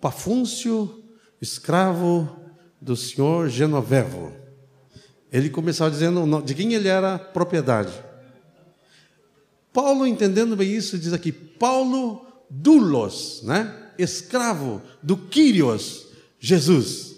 Pafúncio, 0.00 1.02
escravo 1.40 2.38
do 2.80 2.96
senhor 2.96 3.48
Genovevo. 3.48 4.32
Ele 5.32 5.50
começava 5.50 5.90
dizendo 5.90 6.42
de 6.42 6.54
quem 6.54 6.72
ele 6.74 6.88
era 6.88 7.18
propriedade. 7.18 7.92
Paulo, 9.72 10.06
entendendo 10.06 10.56
bem 10.56 10.70
isso, 10.70 10.96
diz 10.96 11.12
aqui: 11.12 11.32
Paulo 11.32 12.24
Dulos, 12.48 13.42
né? 13.42 13.83
Escravo 13.98 14.82
do 15.02 15.16
Quírios, 15.16 16.06
Jesus. 16.38 17.14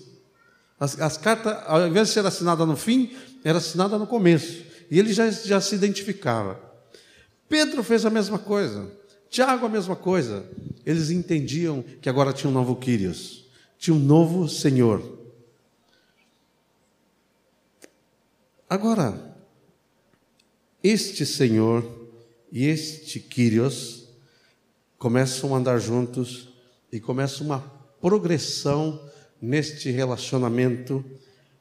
As, 0.79 1.01
as 1.01 1.17
cartas, 1.17 1.57
ao 1.67 1.87
invés 1.87 2.09
de 2.09 2.15
ser 2.15 2.27
assinada 2.27 2.67
no 2.67 2.77
fim, 2.77 3.17
era 3.43 3.59
assinada 3.59 3.99
no 3.99 4.07
começo. 4.07 4.65
E 4.91 4.99
ele 4.99 5.13
já, 5.13 5.31
já 5.31 5.61
se 5.61 5.75
identificava. 5.75 6.61
Pedro 7.49 7.83
fez 7.83 8.05
a 8.05 8.11
mesma 8.11 8.39
coisa. 8.39 8.91
Tiago 9.31 9.67
a 9.67 9.69
mesma 9.69 9.97
coisa. 9.97 10.49
Eles 10.85 11.11
entendiam 11.11 11.83
que 12.01 12.09
agora 12.09 12.33
tinha 12.33 12.51
um 12.51 12.53
novo 12.53 12.77
Quírios, 12.77 13.45
tinha 13.79 13.95
um 13.95 13.99
novo 13.99 14.49
Senhor. 14.49 15.17
Agora, 18.69 19.37
este 20.83 21.25
Senhor 21.25 21.85
e 22.51 22.67
este 22.67 23.21
Quírios 23.21 24.09
começam 24.99 25.55
a 25.55 25.59
andar 25.59 25.79
juntos 25.79 26.56
e 26.93 27.01
começa 27.01 27.43
uma 27.43 27.61
progressão 28.01 29.01
neste 29.41 29.91
relacionamento 29.91 31.05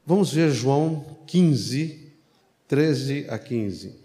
Vamos 0.08 0.32
ver 0.32 0.52
João 0.52 1.04
15, 1.26 2.12
13 2.68 3.26
a 3.28 3.36
15. 3.36 3.96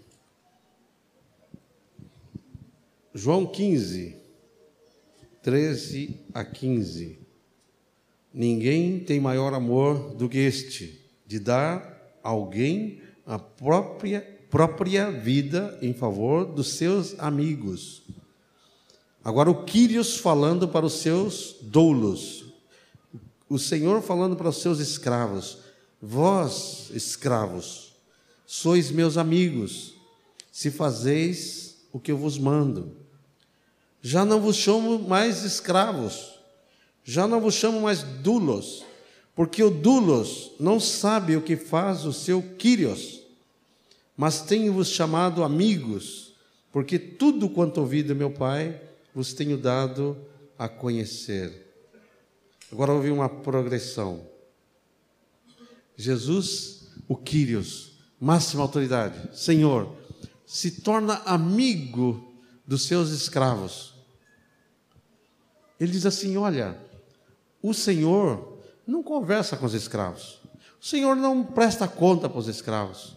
João 3.14 3.46
15, 3.46 4.16
13 5.40 6.20
a 6.34 6.44
15. 6.44 7.20
Ninguém 8.34 8.98
tem 8.98 9.20
maior 9.20 9.54
amor 9.54 10.12
do 10.16 10.28
que 10.28 10.38
este, 10.38 11.00
de 11.24 11.38
dar 11.38 12.18
a 12.20 12.30
alguém 12.30 13.00
a 13.24 13.38
própria, 13.38 14.22
própria 14.50 15.08
vida 15.08 15.78
em 15.80 15.94
favor 15.94 16.44
dos 16.44 16.72
seus 16.72 17.16
amigos. 17.20 18.02
Agora, 19.24 19.50
o 19.50 19.64
Quírios 19.64 20.16
falando 20.16 20.66
para 20.66 20.84
os 20.84 20.94
seus 20.94 21.54
doulos, 21.62 22.44
o 23.48 23.58
Senhor 23.58 24.02
falando 24.02 24.34
para 24.34 24.48
os 24.48 24.56
seus 24.56 24.80
escravos: 24.80 25.58
Vós, 26.00 26.90
escravos, 26.92 27.92
sois 28.44 28.90
meus 28.90 29.16
amigos, 29.16 29.94
se 30.50 30.70
fazeis 30.70 31.76
o 31.92 32.00
que 32.00 32.10
eu 32.10 32.16
vos 32.16 32.36
mando. 32.36 32.96
Já 34.00 34.24
não 34.24 34.40
vos 34.40 34.56
chamo 34.56 34.98
mais 34.98 35.44
escravos, 35.44 36.34
já 37.04 37.28
não 37.28 37.40
vos 37.40 37.54
chamo 37.54 37.82
mais 37.82 38.02
dulos, 38.02 38.84
porque 39.36 39.62
o 39.62 39.70
dulos 39.70 40.50
não 40.58 40.80
sabe 40.80 41.36
o 41.36 41.42
que 41.42 41.56
faz 41.56 42.04
o 42.04 42.12
seu 42.12 42.42
Quírios, 42.58 43.20
mas 44.16 44.40
tenho-vos 44.40 44.88
chamado 44.88 45.44
amigos, 45.44 46.32
porque 46.72 46.98
tudo 46.98 47.48
quanto 47.48 47.78
ouvi 47.78 48.02
do 48.02 48.16
meu 48.16 48.32
Pai 48.32 48.80
vos 49.14 49.32
tenho 49.32 49.58
dado 49.58 50.16
a 50.58 50.68
conhecer. 50.68 51.72
Agora 52.70 52.92
houve 52.92 53.10
uma 53.10 53.28
progressão. 53.28 54.26
Jesus, 55.96 56.88
o 57.06 57.16
Quírios, 57.16 57.92
máxima 58.18 58.62
autoridade, 58.62 59.36
Senhor, 59.36 59.94
se 60.46 60.80
torna 60.82 61.14
amigo 61.26 62.34
dos 62.66 62.86
seus 62.86 63.10
escravos. 63.10 63.94
Ele 65.78 65.92
diz 65.92 66.06
assim: 66.06 66.36
Olha, 66.36 66.78
o 67.62 67.74
Senhor 67.74 68.58
não 68.86 69.02
conversa 69.02 69.56
com 69.56 69.66
os 69.66 69.74
escravos. 69.74 70.40
O 70.80 70.84
Senhor 70.84 71.14
não 71.14 71.44
presta 71.44 71.86
conta 71.86 72.28
para 72.28 72.38
os 72.38 72.48
escravos. 72.48 73.16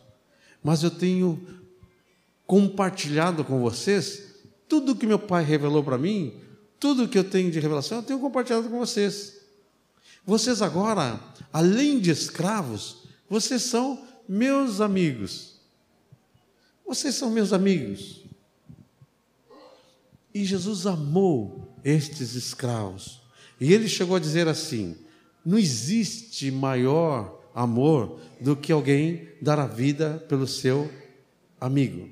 Mas 0.64 0.84
eu 0.84 0.92
tenho 0.92 1.64
compartilhado 2.46 3.44
com 3.44 3.60
vocês 3.60 4.25
tudo 4.68 4.96
que 4.96 5.08
meu 5.08 5.20
pai 5.20 5.44
revelou 5.44 5.84
para 5.84 5.98
mim, 5.98 6.34
tudo 6.80 7.08
que 7.08 7.18
eu 7.18 7.24
tenho 7.24 7.52
de 7.52 7.60
revelação, 7.60 8.00
eu 8.00 8.04
tenho 8.04 8.20
compartilhado 8.20 8.70
com 8.70 8.80
vocês. 8.80 9.42
Vocês 10.26 10.62
agora, 10.62 11.20
além 11.54 12.00
de 12.00 12.12
escravos, 12.12 13.04
vocês 13.30 13.62
são 13.62 14.06
meus 14.28 14.82
amigos. 14.82 15.60
Vocês 16.86 17.16
são 17.16 17.30
meus 17.30 17.54
amigos. 17.54 18.24
E 20.34 20.44
Jesus 20.44 20.86
amou 20.86 21.76
estes 21.84 22.36
escravos. 22.36 23.22
E 23.60 23.72
ele 23.72 23.88
chegou 23.88 24.16
a 24.16 24.20
dizer 24.20 24.48
assim: 24.48 24.98
não 25.46 25.58
existe 25.58 26.52
maior 26.52 27.42
amor 27.54 28.20
do 28.42 28.56
que 28.56 28.72
alguém 28.72 29.30
dar 29.42 29.60
a 29.60 29.68
vida 29.68 30.24
pelo 30.28 30.46
seu 30.46 30.92
amigo. 31.60 32.10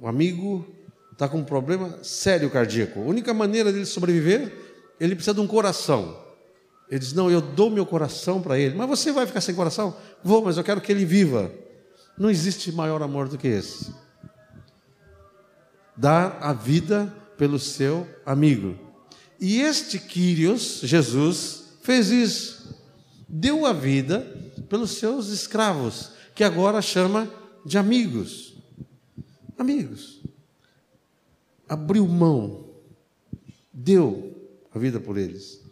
O 0.00 0.06
amigo 0.06 0.64
está 1.20 1.28
com 1.28 1.38
um 1.38 1.44
problema 1.44 1.98
sério 2.02 2.48
cardíaco. 2.48 2.98
A 2.98 3.04
única 3.04 3.34
maneira 3.34 3.70
dele 3.70 3.84
sobreviver, 3.84 4.50
ele 4.98 5.14
precisa 5.14 5.34
de 5.34 5.40
um 5.40 5.46
coração. 5.46 6.18
Ele 6.90 6.98
diz: 6.98 7.12
Não, 7.12 7.30
eu 7.30 7.42
dou 7.42 7.68
meu 7.68 7.84
coração 7.84 8.40
para 8.40 8.58
ele. 8.58 8.74
Mas 8.74 8.88
você 8.88 9.12
vai 9.12 9.26
ficar 9.26 9.42
sem 9.42 9.54
coração? 9.54 9.94
Vou, 10.24 10.42
mas 10.42 10.56
eu 10.56 10.64
quero 10.64 10.80
que 10.80 10.90
ele 10.90 11.04
viva. 11.04 11.52
Não 12.18 12.30
existe 12.30 12.72
maior 12.72 13.02
amor 13.02 13.28
do 13.28 13.36
que 13.36 13.46
esse 13.46 13.92
dar 16.00 16.38
a 16.40 16.54
vida 16.54 17.14
pelo 17.36 17.58
seu 17.58 18.08
amigo. 18.24 18.74
E 19.38 19.60
este 19.60 19.98
Quírios, 19.98 20.80
Jesus, 20.82 21.74
fez 21.82 22.10
isso. 22.10 22.74
Deu 23.28 23.66
a 23.66 23.72
vida 23.74 24.20
pelos 24.68 24.92
seus 24.92 25.28
escravos, 25.28 26.12
que 26.34 26.42
agora 26.42 26.80
chama 26.80 27.28
de 27.66 27.76
amigos. 27.76 28.54
Amigos. 29.58 30.19
Abriu 31.70 32.04
mão, 32.08 32.64
deu 33.72 34.36
a 34.74 34.78
vida 34.80 34.98
por 34.98 35.16
eles. 35.16 35.62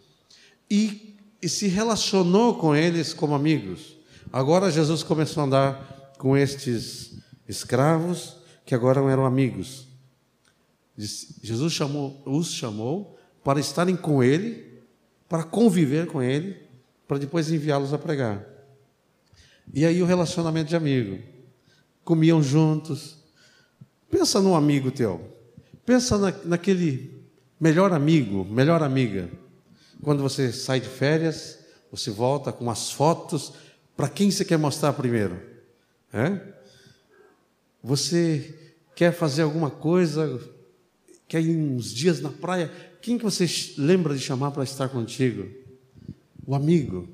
E, 0.70 1.16
e 1.42 1.48
se 1.48 1.66
relacionou 1.66 2.54
com 2.54 2.72
eles 2.72 3.12
como 3.12 3.34
amigos. 3.34 3.96
Agora 4.32 4.70
Jesus 4.70 5.02
começou 5.02 5.42
a 5.42 5.46
andar 5.46 6.14
com 6.16 6.36
estes 6.36 7.18
escravos 7.48 8.36
que 8.64 8.76
agora 8.76 9.00
eram 9.10 9.26
amigos. 9.26 9.88
Jesus 10.96 11.72
chamou, 11.72 12.22
os 12.24 12.52
chamou 12.52 13.18
para 13.42 13.58
estarem 13.58 13.96
com 13.96 14.22
Ele, 14.22 14.80
para 15.28 15.42
conviver 15.42 16.06
com 16.06 16.22
Ele, 16.22 16.62
para 17.08 17.18
depois 17.18 17.50
enviá-los 17.50 17.92
a 17.92 17.98
pregar. 17.98 18.46
E 19.74 19.84
aí 19.84 20.00
o 20.00 20.06
relacionamento 20.06 20.68
de 20.68 20.76
amigo. 20.76 21.20
Comiam 22.04 22.40
juntos. 22.40 23.18
Pensa 24.08 24.40
num 24.40 24.54
amigo 24.54 24.92
teu. 24.92 25.37
Pensa 25.88 26.18
na, 26.18 26.30
naquele 26.44 27.10
melhor 27.58 27.94
amigo, 27.94 28.44
melhor 28.44 28.82
amiga. 28.82 29.30
Quando 30.02 30.22
você 30.22 30.52
sai 30.52 30.80
de 30.80 30.86
férias, 30.86 31.60
você 31.90 32.10
volta 32.10 32.52
com 32.52 32.70
as 32.70 32.90
fotos. 32.92 33.54
Para 33.96 34.06
quem 34.06 34.30
você 34.30 34.44
quer 34.44 34.58
mostrar 34.58 34.92
primeiro? 34.92 35.40
É? 36.12 36.42
Você 37.82 38.54
quer 38.94 39.14
fazer 39.14 39.40
alguma 39.40 39.70
coisa, 39.70 40.38
quer 41.26 41.40
ir 41.40 41.56
uns 41.56 41.90
dias 41.90 42.20
na 42.20 42.28
praia, 42.28 42.70
quem 43.00 43.16
que 43.16 43.24
você 43.24 43.46
lembra 43.78 44.14
de 44.14 44.20
chamar 44.20 44.50
para 44.50 44.64
estar 44.64 44.90
contigo? 44.90 45.48
O 46.46 46.54
amigo. 46.54 47.08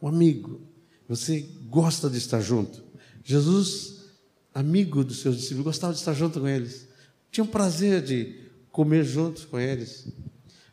O 0.00 0.08
amigo. 0.08 0.62
Você 1.10 1.46
gosta 1.68 2.08
de 2.08 2.16
estar 2.16 2.40
junto. 2.40 2.82
Jesus, 3.22 4.06
amigo 4.54 5.04
dos 5.04 5.20
seus 5.20 5.36
discípulos, 5.36 5.66
gostava 5.66 5.92
de 5.92 5.98
estar 5.98 6.14
junto 6.14 6.40
com 6.40 6.48
eles. 6.48 6.87
Tinha 7.30 7.44
um 7.44 7.48
prazer 7.48 8.02
de 8.02 8.34
comer 8.70 9.04
juntos 9.04 9.44
com 9.44 9.58
eles. 9.58 10.08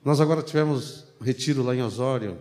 Nós 0.03 0.21
agora 0.21 0.41
tivemos 0.41 1.05
um 1.19 1.23
retiro 1.23 1.63
lá 1.63 1.75
em 1.75 1.81
Osório. 1.81 2.37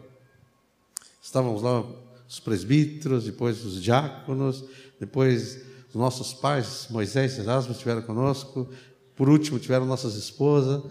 Estávamos 1.22 1.62
lá 1.62 1.84
os 2.28 2.40
presbíteros, 2.40 3.24
depois 3.24 3.64
os 3.64 3.82
diáconos, 3.82 4.64
depois 4.98 5.60
os 5.88 5.94
nossos 5.94 6.34
pais, 6.34 6.88
Moisés 6.90 7.38
e 7.38 7.40
Erasmo 7.40 7.72
estiveram 7.72 8.02
conosco, 8.02 8.68
por 9.14 9.28
último, 9.28 9.58
tiveram 9.58 9.86
nossas 9.86 10.16
esposas, 10.16 10.82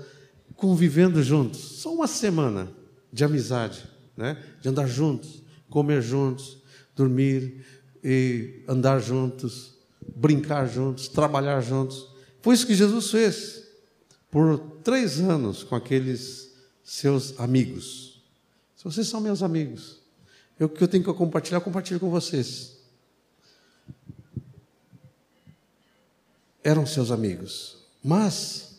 convivendo 0.56 1.22
juntos. 1.22 1.60
Só 1.60 1.94
uma 1.94 2.08
semana 2.08 2.72
de 3.12 3.24
amizade, 3.24 3.84
né? 4.16 4.42
de 4.62 4.70
andar 4.70 4.88
juntos, 4.88 5.44
comer 5.70 6.02
juntos, 6.02 6.58
dormir 6.96 7.66
e 8.04 8.64
andar 8.68 9.00
juntos, 9.00 9.74
brincar 10.16 10.68
juntos, 10.68 11.08
trabalhar 11.08 11.60
juntos. 11.62 12.13
Foi 12.44 12.54
isso 12.54 12.68
que 12.68 12.76
Jesus 12.76 13.10
fez 13.10 13.64
por 14.30 14.60
três 14.84 15.22
anos 15.22 15.64
com 15.64 15.76
aqueles 15.76 16.54
seus 16.84 17.40
amigos. 17.40 18.22
Se 18.76 18.84
vocês 18.84 19.08
são 19.08 19.22
meus 19.22 19.42
amigos, 19.42 20.02
o 20.60 20.68
que 20.68 20.84
eu 20.84 20.88
tenho 20.90 21.06
que 21.06 21.14
compartilhar, 21.14 21.60
eu 21.60 21.62
compartilho 21.62 22.02
com 22.02 22.10
vocês. 22.10 22.76
Eram 26.62 26.86
seus 26.86 27.12
amigos. 27.12 27.78
Mas, 28.04 28.78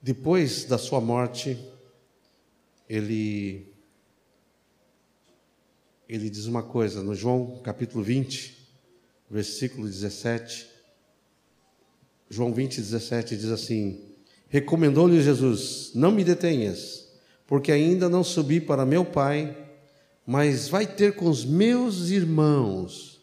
depois 0.00 0.64
da 0.64 0.78
sua 0.78 1.02
morte, 1.02 1.62
ele, 2.88 3.70
ele 6.08 6.30
diz 6.30 6.46
uma 6.46 6.62
coisa, 6.62 7.02
no 7.02 7.14
João 7.14 7.60
capítulo 7.62 8.02
20, 8.02 8.56
versículo 9.30 9.86
17. 9.86 10.69
João 12.30 12.54
20, 12.54 12.80
17 12.80 13.36
diz 13.36 13.50
assim: 13.50 14.00
Recomendou-lhe 14.48 15.20
Jesus: 15.20 15.90
Não 15.94 16.12
me 16.12 16.22
detenhas, 16.22 17.08
porque 17.44 17.72
ainda 17.72 18.08
não 18.08 18.22
subi 18.22 18.60
para 18.60 18.86
meu 18.86 19.04
Pai, 19.04 19.56
mas 20.24 20.68
vai 20.68 20.86
ter 20.86 21.16
com 21.16 21.28
os 21.28 21.44
meus 21.44 22.10
irmãos. 22.10 23.20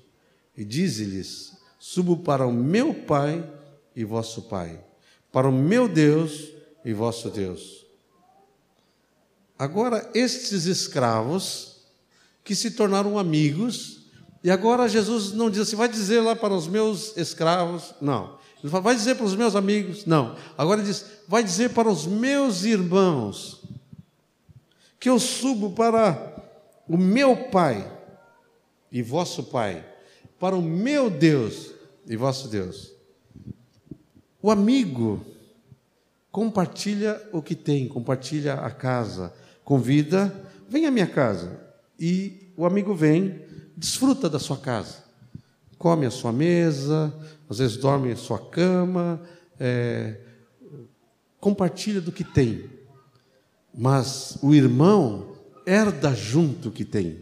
E 0.58 0.65
diz-lhes: 0.65 1.54
Subo 1.80 2.17
para 2.17 2.46
o 2.46 2.52
meu 2.52 2.93
Pai 2.93 3.50
e 3.96 4.04
vosso 4.04 4.43
Pai, 4.43 4.78
para 5.32 5.48
o 5.48 5.54
meu 5.54 5.88
Deus 5.88 6.50
e 6.84 6.91
vosso 6.91 7.30
Deus. 7.30 7.86
Agora, 9.58 10.12
estes 10.13 10.65
escravos 10.65 11.78
que 12.43 12.54
se 12.54 12.72
tornaram 12.72 13.17
amigos, 13.17 13.96
e 14.43 14.52
agora 14.52 14.88
Jesus 14.88 15.34
não 15.34 15.50
diz 15.50 15.62
assim, 15.62 15.76
vai 15.76 15.88
dizer 15.88 16.21
lá 16.21 16.36
para 16.36 16.54
os 16.54 16.67
meus 16.67 17.15
escravos, 17.17 17.93
não. 18.00 18.38
Ele 18.62 18.71
fala, 18.71 18.84
vai 18.84 18.95
dizer 18.95 19.15
para 19.15 19.26
os 19.26 19.36
meus 19.36 19.56
amigos, 19.56 20.06
não. 20.06 20.36
Agora 20.58 20.82
ele 20.82 20.88
diz, 20.88 21.06
vai 21.28 21.43
dizer 21.43 21.71
para 21.71 21.89
os 21.89 22.06
meus 22.06 22.63
irmãos, 22.63 23.63
que 25.00 25.10
eu 25.10 25.19
subo 25.19 25.71
para 25.71 26.36
o 26.88 26.97
meu 26.97 27.50
Pai 27.50 27.91
e 28.91 29.02
vosso 29.02 29.43
Pai, 29.43 29.86
para 30.39 30.56
o 30.56 30.62
meu 30.62 31.10
Deus 31.10 31.71
e 32.08 32.15
vosso 32.15 32.47
Deus. 32.47 32.93
O 34.41 34.50
amigo 34.50 35.26
compartilha 36.32 37.21
o 37.32 37.41
que 37.41 37.56
tem, 37.56 37.88
compartilha 37.88 38.56
a 38.56 38.69
casa, 38.69 39.34
convida, 39.63 40.34
vem 40.69 40.86
à 40.86 40.91
minha 40.91 41.08
casa. 41.08 41.60
E 42.00 42.52
o 42.56 42.65
amigo 42.65 42.93
vem, 42.93 43.41
desfruta 43.77 44.27
da 44.27 44.39
sua 44.39 44.57
casa, 44.57 45.03
come 45.77 46.07
a 46.07 46.11
sua 46.11 46.33
mesa, 46.33 47.13
às 47.47 47.59
vezes 47.59 47.77
dorme 47.77 48.11
em 48.11 48.15
sua 48.15 48.39
cama, 48.39 49.21
é, 49.59 50.19
compartilha 51.39 52.01
do 52.01 52.11
que 52.11 52.23
tem. 52.23 52.65
Mas 53.77 54.39
o 54.41 54.55
irmão 54.55 55.35
herda 55.65 56.15
junto 56.15 56.69
o 56.69 56.71
que 56.71 56.83
tem. 56.83 57.19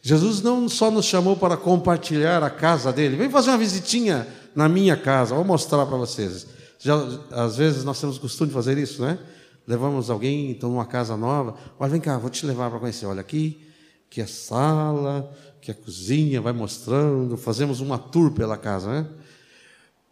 Jesus 0.00 0.40
não 0.40 0.68
só 0.68 0.90
nos 0.90 1.04
chamou 1.04 1.36
para 1.36 1.56
compartilhar 1.56 2.42
a 2.42 2.50
casa 2.50 2.92
dele, 2.92 3.16
vem 3.16 3.28
fazer 3.28 3.50
uma 3.50 3.58
visitinha 3.58 4.26
na 4.54 4.68
minha 4.68 4.96
casa, 4.96 5.34
vou 5.34 5.44
mostrar 5.44 5.84
para 5.84 5.96
vocês. 5.96 6.46
Já, 6.78 6.94
às 7.30 7.56
vezes 7.56 7.84
nós 7.84 8.00
temos 8.00 8.16
o 8.16 8.20
costume 8.20 8.48
de 8.48 8.54
fazer 8.54 8.78
isso, 8.78 9.02
né? 9.02 9.18
Levamos 9.66 10.10
alguém, 10.10 10.50
então, 10.50 10.70
numa 10.70 10.84
casa 10.84 11.16
nova, 11.16 11.54
olha, 11.78 11.90
vem 11.90 12.00
cá, 12.00 12.18
vou 12.18 12.28
te 12.28 12.44
levar 12.44 12.70
para 12.70 12.78
conhecer. 12.78 13.06
Olha 13.06 13.22
aqui, 13.22 13.66
que 14.14 14.20
é 14.20 14.24
a 14.24 14.28
sala, 14.28 15.30
que 15.60 15.70
é 15.70 15.74
a 15.74 15.76
cozinha, 15.76 16.40
vai 16.40 16.52
mostrando, 16.52 17.36
fazemos 17.36 17.80
uma 17.80 17.98
tour 17.98 18.30
pela 18.30 18.56
casa, 18.56 19.02
né? 19.02 19.08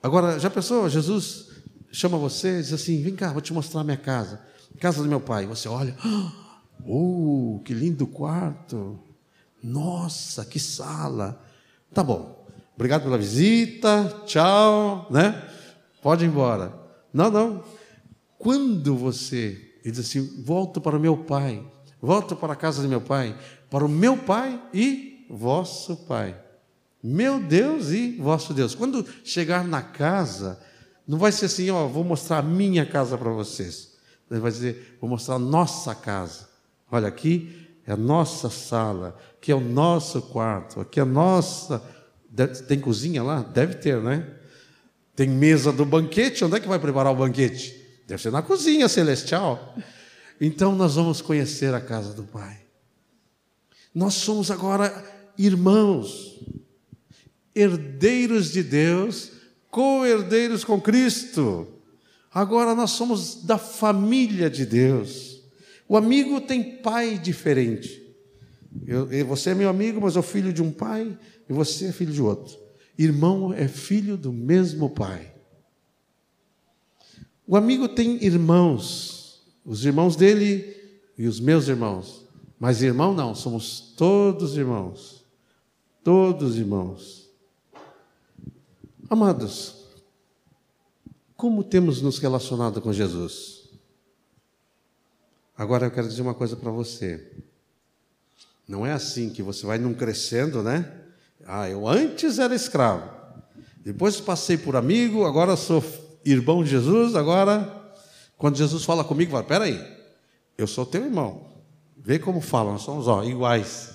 Agora, 0.03 0.39
já 0.39 0.51
pensou, 0.51 0.89
Jesus 0.89 1.51
chama 1.93 2.19
você 2.19 2.59
e 2.59 2.63
diz 2.63 2.73
assim, 2.73 3.01
vem 3.01 3.15
cá, 3.15 3.33
vou 3.33 3.41
te 3.41 3.53
mostrar 3.53 3.83
a 3.83 3.85
minha 3.85 3.97
casa, 3.97 4.41
casa 4.81 5.03
do 5.03 5.09
meu 5.09 5.21
pai. 5.21 5.47
Você 5.47 5.69
olha, 5.69 5.97
oh, 6.85 7.61
que 7.65 7.73
lindo 7.73 8.07
quarto, 8.07 8.99
nossa, 9.63 10.45
que 10.45 10.59
sala. 10.59 11.41
Tá 11.95 12.03
bom, 12.03 12.43
Obrigado 12.75 13.03
pela 13.03 13.19
visita, 13.19 14.23
tchau, 14.27 15.07
né? 15.11 15.41
Pode 16.03 16.25
ir 16.25 16.29
embora. 16.29 16.73
Não, 17.13 17.31
não. 17.31 17.63
Quando 18.39 18.97
você 18.97 19.57
diz 19.85 19.99
assim: 20.01 20.43
volto 20.43 20.81
para 20.81 20.97
o 20.97 21.01
meu 21.01 21.17
pai, 21.17 21.65
volto 22.01 22.35
para 22.35 22.55
a 22.55 22.57
casa 22.57 22.83
de 22.83 22.89
meu 22.89 23.01
pai, 23.01 23.37
para 23.73 23.87
o 23.87 23.89
meu 23.89 24.19
pai 24.19 24.61
e 24.75 25.25
vosso 25.31 25.97
pai. 25.97 26.39
Meu 27.03 27.41
Deus 27.41 27.89
e 27.89 28.17
vosso 28.19 28.53
Deus. 28.53 28.75
Quando 28.75 29.07
chegar 29.25 29.65
na 29.65 29.81
casa, 29.81 30.61
não 31.09 31.17
vai 31.17 31.33
ser 31.33 31.47
assim, 31.47 31.71
ó, 31.71 31.87
vou 31.87 32.05
mostrar 32.05 32.41
a 32.41 32.43
minha 32.43 32.85
casa 32.85 33.17
para 33.17 33.31
vocês. 33.31 33.95
Ele 34.31 34.41
vai 34.41 34.53
dizer, 34.53 34.99
vou 35.01 35.09
mostrar 35.09 35.37
a 35.37 35.39
nossa 35.39 35.95
casa. 35.95 36.51
Olha, 36.91 37.09
aqui 37.09 37.67
é 37.87 37.93
a 37.93 37.97
nossa 37.97 38.51
sala, 38.51 39.19
aqui 39.39 39.51
é 39.51 39.55
o 39.55 39.61
nosso 39.61 40.21
quarto, 40.21 40.79
aqui 40.79 41.01
é 41.01 41.03
a 41.03 41.07
nossa. 41.07 41.83
Tem 42.69 42.79
cozinha 42.79 43.23
lá? 43.23 43.41
Deve 43.41 43.77
ter, 43.77 44.03
né? 44.03 44.29
Tem 45.17 45.27
mesa 45.27 45.73
do 45.73 45.87
banquete, 45.87 46.45
onde 46.45 46.57
é 46.57 46.61
que 46.61 46.69
vai 46.69 46.79
preparar 46.79 47.11
o 47.11 47.17
banquete? 47.17 47.75
Deve 48.07 48.21
ser 48.21 48.31
na 48.31 48.43
cozinha 48.43 48.87
celestial. 48.87 49.75
Então 50.39 50.75
nós 50.75 50.97
vamos 50.97 51.23
conhecer 51.23 51.73
a 51.73 51.81
casa 51.81 52.13
do 52.13 52.25
Pai. 52.25 52.62
Nós 53.95 54.15
somos 54.15 54.51
agora 54.51 55.05
irmãos, 55.37 56.41
herdeiros 57.55 58.51
de 58.51 58.63
Deus, 58.63 59.33
co-herdeiros 59.71 60.65
com 60.65 60.81
Cristo. 60.81 61.67
Agora 62.33 62.75
nós 62.75 62.93
somos 62.93 63.45
da 63.45 63.59
família 63.59 64.49
de 64.49 64.65
Deus. 64.65 65.43
O 65.89 65.97
amigo 65.97 66.41
tem 66.41 66.79
pai 66.79 67.19
diferente. 67.19 68.03
Eu, 68.87 69.27
você 69.27 69.51
é 69.51 69.55
meu 69.55 69.69
amigo, 69.69 70.01
mas 70.01 70.17
eu 70.17 70.23
filho 70.23 70.53
de 70.53 70.63
um 70.63 70.71
pai, 70.71 71.19
e 71.49 71.53
você 71.53 71.87
é 71.87 71.93
filho 71.93 72.13
de 72.13 72.23
outro. 72.23 72.57
Irmão 72.97 73.53
é 73.53 73.69
filho 73.69 74.17
do 74.17 74.33
mesmo 74.33 74.89
pai. 74.89 75.33
O 77.47 77.57
amigo 77.57 77.89
tem 77.89 78.25
irmãos, 78.25 79.43
os 79.65 79.85
irmãos 79.85 80.17
dele 80.17 80.75
e 81.19 81.27
os 81.27 81.39
meus 81.41 81.69
irmãos. 81.69 82.22
Mas 82.63 82.81
irmão 82.81 83.13
não, 83.13 83.35
somos 83.35 83.81
todos 83.97 84.57
irmãos. 84.57 85.25
Todos 86.05 86.57
irmãos. 86.57 87.29
Amados, 89.11 89.89
como 91.37 91.65
temos 91.65 92.01
nos 92.01 92.21
relacionado 92.21 92.81
com 92.81 92.93
Jesus? 92.93 93.69
Agora 95.57 95.87
eu 95.87 95.91
quero 95.91 96.07
dizer 96.07 96.23
uma 96.23 96.35
coisa 96.35 96.55
para 96.55 96.71
você. 96.71 97.33
Não 98.69 98.87
é 98.87 98.93
assim 98.93 99.31
que 99.31 99.43
você 99.43 99.67
vai 99.67 99.79
num 99.79 99.93
crescendo, 99.93 100.63
né? 100.63 101.03
Ah, 101.45 101.69
eu 101.69 101.89
antes 101.89 102.39
era 102.39 102.55
escravo, 102.55 103.11
depois 103.79 104.21
passei 104.21 104.57
por 104.57 104.77
amigo, 104.77 105.25
agora 105.25 105.57
sou 105.57 105.83
irmão 106.25 106.63
de 106.63 106.71
Jesus, 106.71 107.17
agora, 107.17 107.93
quando 108.39 108.57
Jesus 108.57 108.85
fala 108.85 109.03
comigo, 109.03 109.33
fala: 109.33 109.43
peraí, 109.43 109.85
eu 110.57 110.69
sou 110.69 110.87
teu 110.87 111.05
irmão. 111.05 111.52
Vê 112.05 112.19
como 112.19 112.41
falam, 112.41 112.73
nós 112.73 112.83
somos 112.83 113.07
ó, 113.07 113.23
iguais. 113.25 113.95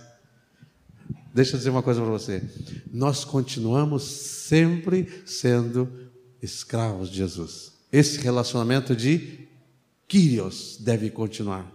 Deixa 1.34 1.54
eu 1.54 1.58
dizer 1.58 1.70
uma 1.70 1.84
coisa 1.84 2.02
para 2.02 2.10
você. 2.10 2.42
Nós 2.92 3.24
continuamos 3.24 4.04
sempre 4.04 5.22
sendo 5.26 5.92
escravos 6.42 7.10
de 7.10 7.18
Jesus. 7.18 7.74
Esse 7.92 8.20
relacionamento 8.20 8.96
de 8.96 9.48
Kyrios 10.08 10.78
deve 10.80 11.10
continuar. 11.10 11.72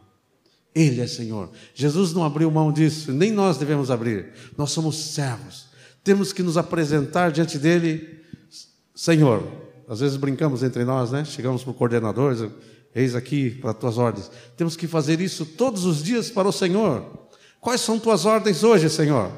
Ele 0.74 1.00
é 1.00 1.06
Senhor. 1.06 1.50
Jesus 1.74 2.12
não 2.12 2.24
abriu 2.24 2.50
mão 2.50 2.72
disso, 2.72 3.12
nem 3.12 3.30
nós 3.30 3.58
devemos 3.58 3.90
abrir. 3.90 4.32
Nós 4.56 4.70
somos 4.72 4.96
servos. 4.96 5.66
Temos 6.02 6.32
que 6.32 6.42
nos 6.42 6.56
apresentar 6.56 7.30
diante 7.30 7.58
dele, 7.58 8.20
Senhor. 8.94 9.71
Às 9.92 10.00
vezes 10.00 10.16
brincamos 10.16 10.62
entre 10.62 10.86
nós, 10.86 11.10
né? 11.10 11.22
Chegamos 11.22 11.62
para 11.62 11.70
o 11.70 11.74
coordenador, 11.74 12.50
Eis 12.94 13.14
aqui 13.14 13.50
para 13.50 13.74
tuas 13.74 13.98
ordens. 13.98 14.30
Temos 14.56 14.74
que 14.74 14.86
fazer 14.86 15.20
isso 15.20 15.44
todos 15.44 15.84
os 15.84 16.02
dias 16.02 16.30
para 16.30 16.48
o 16.48 16.52
Senhor. 16.52 17.28
Quais 17.60 17.82
são 17.82 17.98
tuas 17.98 18.24
ordens 18.24 18.64
hoje, 18.64 18.88
Senhor? 18.88 19.30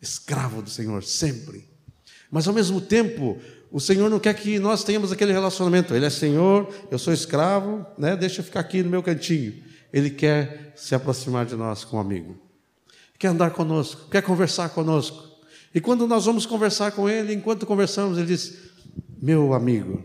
Escravo 0.00 0.62
do 0.62 0.70
Senhor, 0.70 1.02
sempre. 1.02 1.68
Mas 2.30 2.46
ao 2.46 2.54
mesmo 2.54 2.80
tempo, 2.80 3.36
o 3.72 3.80
Senhor 3.80 4.08
não 4.08 4.20
quer 4.20 4.34
que 4.34 4.60
nós 4.60 4.84
tenhamos 4.84 5.10
aquele 5.10 5.32
relacionamento. 5.32 5.92
Ele 5.94 6.06
é 6.06 6.10
Senhor, 6.10 6.72
eu 6.88 6.98
sou 6.98 7.12
escravo, 7.12 7.84
né? 7.98 8.14
Deixa 8.14 8.40
eu 8.40 8.44
ficar 8.44 8.60
aqui 8.60 8.84
no 8.84 8.90
meu 8.90 9.02
cantinho. 9.02 9.52
Ele 9.92 10.10
quer 10.10 10.72
se 10.76 10.94
aproximar 10.94 11.44
de 11.44 11.56
nós 11.56 11.82
como 11.82 12.00
amigo. 12.00 12.38
Quer 13.18 13.28
andar 13.28 13.50
conosco, 13.50 14.08
quer 14.08 14.22
conversar 14.22 14.68
conosco. 14.68 15.24
E 15.74 15.80
quando 15.80 16.06
nós 16.06 16.24
vamos 16.24 16.46
conversar 16.46 16.92
com 16.92 17.10
ele, 17.10 17.34
enquanto 17.34 17.66
conversamos, 17.66 18.16
ele 18.16 18.28
diz: 18.28 18.73
Meu 19.20 19.54
amigo, 19.54 20.04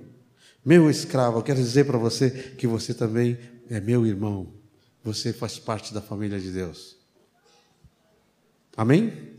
meu 0.63 0.89
escravo, 0.89 1.39
eu 1.39 1.43
quero 1.43 1.59
dizer 1.59 1.85
para 1.85 1.97
você 1.97 2.29
que 2.29 2.67
você 2.67 2.93
também 2.93 3.37
é 3.69 3.79
meu 3.79 4.05
irmão. 4.05 4.53
Você 5.03 5.33
faz 5.33 5.57
parte 5.57 5.93
da 5.93 6.01
família 6.01 6.39
de 6.39 6.51
Deus. 6.51 6.97
Amém? 8.75 9.37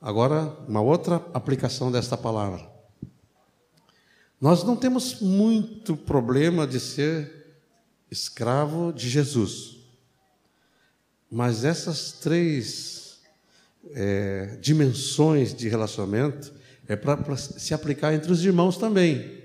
Agora, 0.00 0.56
uma 0.68 0.80
outra 0.80 1.16
aplicação 1.32 1.90
desta 1.90 2.16
palavra. 2.16 2.70
Nós 4.40 4.62
não 4.62 4.76
temos 4.76 5.20
muito 5.20 5.96
problema 5.96 6.66
de 6.66 6.78
ser 6.78 7.56
escravo 8.10 8.92
de 8.92 9.08
Jesus. 9.08 9.78
Mas 11.30 11.64
essas 11.64 12.12
três 12.12 13.20
é, 13.92 14.58
dimensões 14.60 15.54
de 15.54 15.68
relacionamento 15.68 16.52
é 16.88 16.96
para 16.96 17.36
se 17.36 17.74
aplicar 17.74 18.14
entre 18.14 18.30
os 18.30 18.44
irmãos 18.44 18.76
também. 18.76 19.36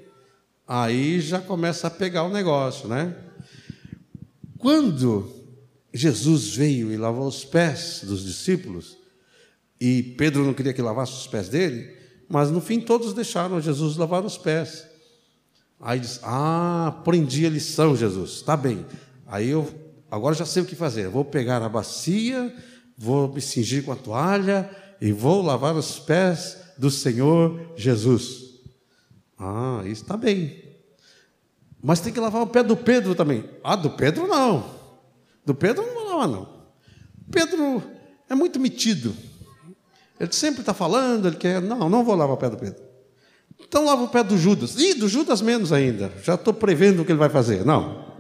Aí 0.68 1.20
já 1.20 1.40
começa 1.40 1.88
a 1.88 1.90
pegar 1.90 2.24
o 2.24 2.30
negócio, 2.30 2.88
né? 2.88 3.16
Quando 4.58 5.30
Jesus 5.94 6.56
veio 6.56 6.92
e 6.92 6.98
lavou 6.98 7.28
os 7.28 7.44
pés 7.44 8.02
dos 8.04 8.24
discípulos, 8.24 8.98
e 9.80 10.04
Pedro 10.04 10.46
não 10.46 10.54
queria 10.54 10.74
que 10.74 10.82
lavasse 10.82 11.14
os 11.14 11.28
pés 11.28 11.50
dele, 11.50 11.98
mas 12.30 12.52
no 12.52 12.62
fim 12.62 12.80
todos 12.80 13.14
deixaram 13.14 13.60
Jesus 13.60 13.98
lavar 13.98 14.24
os 14.24 14.38
pés. 14.38 14.88
Aí 15.80 16.00
diz: 16.00 16.20
Ah, 16.22 16.88
aprendi 16.88 17.46
a 17.46 17.50
lição, 17.50 17.96
Jesus, 17.96 18.34
está 18.34 18.56
bem. 18.56 18.86
Aí 19.26 19.50
eu 19.50 19.68
agora 20.12 20.36
já 20.36 20.46
sei 20.46 20.62
o 20.62 20.66
que 20.66 20.76
fazer. 20.76 21.10
vou 21.10 21.26
pegar 21.26 21.64
a 21.64 21.68
bacia, 21.68 22.56
vou 22.96 23.34
me 23.34 23.42
cingir 23.42 23.84
com 23.84 23.92
a 23.92 23.96
toalha 23.96 24.70
e 25.02 25.12
vou 25.12 25.42
lavar 25.42 25.76
os 25.76 25.98
pés 25.98 26.61
do 26.82 26.90
Senhor 26.90 27.60
Jesus. 27.76 28.56
Ah, 29.38 29.84
isso 29.86 30.02
está 30.02 30.18
bem. 30.18 30.64
Mas 31.80 32.00
tem 32.00 32.12
que 32.12 32.20
lavar 32.20 32.42
o 32.42 32.48
pé 32.48 32.64
do 32.64 32.76
Pedro 32.76 33.14
também. 33.14 33.48
Ah, 33.64 33.76
do 33.76 33.92
Pedro 33.92 34.28
não. 34.28 34.66
Do 35.46 35.54
Pedro 35.54 35.86
não 35.94 36.06
lava, 36.08 36.28
não. 36.28 36.50
Pedro 37.30 37.84
é 38.28 38.34
muito 38.34 38.60
metido. 38.60 39.16
Ele 40.20 40.34
sempre 40.34 40.62
está 40.62 40.74
falando, 40.74 41.28
ele 41.28 41.36
quer. 41.36 41.62
Não, 41.62 41.88
não 41.88 42.04
vou 42.04 42.16
lavar 42.16 42.34
o 42.34 42.40
pé 42.40 42.50
do 42.50 42.58
Pedro. 42.58 42.82
Então 43.60 43.86
lava 43.86 44.02
o 44.02 44.10
pé 44.10 44.24
do 44.24 44.36
Judas. 44.36 44.76
Ih, 44.76 44.96
do 44.96 45.08
Judas 45.08 45.40
menos 45.40 45.72
ainda. 45.72 46.12
Já 46.24 46.34
estou 46.34 46.52
prevendo 46.52 47.04
o 47.04 47.06
que 47.06 47.12
ele 47.12 47.20
vai 47.20 47.30
fazer. 47.30 47.64
Não. 47.64 48.12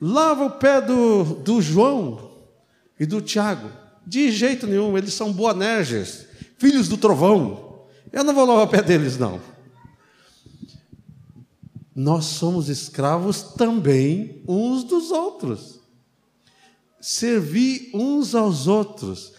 Lava 0.00 0.44
o 0.44 0.50
pé 0.52 0.80
do, 0.80 1.24
do 1.24 1.60
João 1.60 2.30
e 2.98 3.04
do 3.04 3.20
Tiago. 3.20 3.68
De 4.06 4.30
jeito 4.30 4.68
nenhum, 4.68 4.96
eles 4.96 5.14
são 5.14 5.32
boanerges, 5.32 6.30
filhos 6.62 6.88
do 6.88 6.96
trovão. 6.96 7.86
Eu 8.12 8.24
não 8.24 8.34
vou 8.34 8.46
lavar 8.46 8.64
o 8.64 8.68
pé 8.68 8.80
deles, 8.82 9.18
não 9.18 9.40
nós 11.94 12.24
somos 12.24 12.68
escravos 12.68 13.42
também 13.42 14.42
uns 14.48 14.84
dos 14.84 15.10
outros. 15.10 15.80
Servi 17.00 17.90
uns 17.92 18.34
aos 18.34 18.66
outros. 18.66 19.32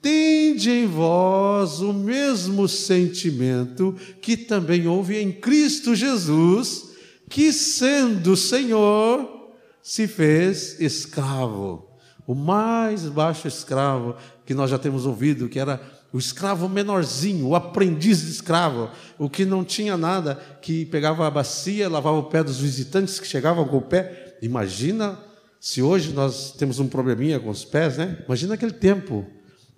Tende 0.00 0.70
em 0.70 0.86
vós 0.86 1.80
o 1.80 1.92
mesmo 1.92 2.68
sentimento 2.68 3.96
que 4.20 4.36
também 4.36 4.86
houve 4.86 5.16
em 5.16 5.32
Cristo 5.32 5.96
Jesus, 5.96 6.90
que 7.28 7.52
sendo 7.52 8.36
Senhor, 8.36 9.50
se 9.82 10.06
fez 10.06 10.80
escravo. 10.80 11.88
O 12.24 12.34
mais 12.34 13.04
baixo 13.04 13.48
escravo 13.48 14.14
que 14.44 14.54
nós 14.54 14.70
já 14.70 14.78
temos 14.78 15.06
ouvido, 15.06 15.48
que 15.48 15.58
era 15.58 15.80
o 16.12 16.18
escravo 16.18 16.68
menorzinho, 16.68 17.48
o 17.48 17.54
aprendiz 17.54 18.22
de 18.22 18.30
escravo, 18.30 18.90
o 19.18 19.28
que 19.28 19.44
não 19.44 19.64
tinha 19.64 19.96
nada, 19.96 20.36
que 20.62 20.86
pegava 20.86 21.26
a 21.26 21.30
bacia, 21.30 21.88
lavava 21.88 22.16
o 22.18 22.24
pé 22.24 22.42
dos 22.42 22.58
visitantes 22.58 23.20
que 23.20 23.26
chegavam 23.26 23.66
com 23.66 23.78
o 23.78 23.82
pé. 23.82 24.38
Imagina 24.40 25.18
se 25.60 25.82
hoje 25.82 26.12
nós 26.12 26.52
temos 26.52 26.78
um 26.78 26.88
probleminha 26.88 27.40
com 27.40 27.50
os 27.50 27.64
pés, 27.64 27.96
né? 27.96 28.22
Imagina 28.24 28.54
aquele 28.54 28.72
tempo, 28.72 29.26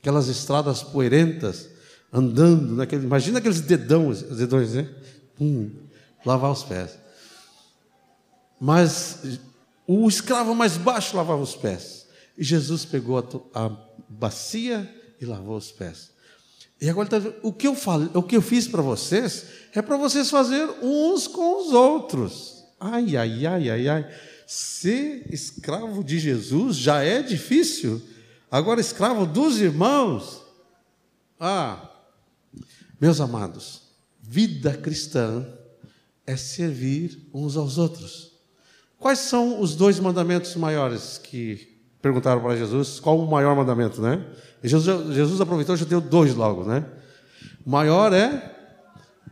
aquelas 0.01 0.29
estradas 0.29 0.83
poeirentas, 0.83 1.71
andando, 2.13 2.75
naquele, 2.75 3.05
imagina 3.05 3.39
aqueles 3.39 3.61
dedões, 3.61 4.23
dedões, 4.23 4.75
né? 4.75 4.89
Hum, 5.41 5.71
lavar 6.25 6.53
os 6.53 6.63
pés. 6.63 6.99
Mas 8.61 9.39
o 9.87 10.09
escravo 10.09 10.55
mais 10.55 10.77
baixo 10.77 11.17
lavava 11.17 11.41
os 11.41 11.55
pés. 11.55 12.07
E 12.37 12.45
Jesus 12.45 12.85
pegou 12.85 13.19
a, 13.19 13.65
a 13.67 13.77
bacia 14.09 14.89
e 15.21 15.25
lavou 15.25 15.57
os 15.57 15.71
pés. 15.71 16.11
E 16.81 16.89
agora 16.89 17.09
tá, 17.09 17.21
o 17.43 17.53
que 17.53 17.67
eu 17.67 17.75
falo, 17.75 18.11
o 18.15 18.23
que 18.23 18.37
eu 18.37 18.43
fiz 18.43 18.69
para 18.69 18.83
vocês 18.83 19.47
é 19.75 19.83
para 19.83 19.97
vocês 19.97 20.31
fazer 20.31 20.65
uns 20.81 21.27
com 21.27 21.61
os 21.61 21.73
outros. 21.73 22.65
Ai, 22.79 23.17
ai, 23.17 23.47
ai, 23.47 23.71
ai, 23.71 23.89
ai. 23.89 24.15
Ser 24.47 25.27
escravo 25.33 26.05
de 26.05 26.19
Jesus 26.19 26.77
já 26.77 27.03
é 27.03 27.23
difícil. 27.23 28.01
Agora, 28.51 28.81
escravo 28.81 29.27
dos 29.27 29.61
irmãos. 29.61 30.41
Ah, 31.39 31.91
meus 33.01 33.21
amados, 33.21 33.83
vida 34.21 34.73
cristã 34.75 35.47
é 36.27 36.37
servir 36.37 37.29
uns 37.33 37.57
aos 37.57 37.79
outros. 37.79 38.33
Quais 38.99 39.21
são 39.21 39.61
os 39.61 39.75
dois 39.75 40.01
mandamentos 40.01 40.55
maiores 40.57 41.19
que 41.19 41.78
perguntaram 42.09 42.41
para 42.41 42.57
Jesus? 42.57 42.99
Qual 42.99 43.19
o 43.19 43.31
maior 43.31 43.55
mandamento, 43.55 44.01
né? 44.01 44.25
Jesus, 44.65 45.15
Jesus 45.15 45.41
aproveitou 45.41 45.75
e 45.75 45.79
já 45.79 45.85
deu 45.85 46.01
dois 46.01 46.35
logo, 46.35 46.65
né? 46.65 46.85
O 47.65 47.71
maior 47.71 48.15
é 48.15 48.57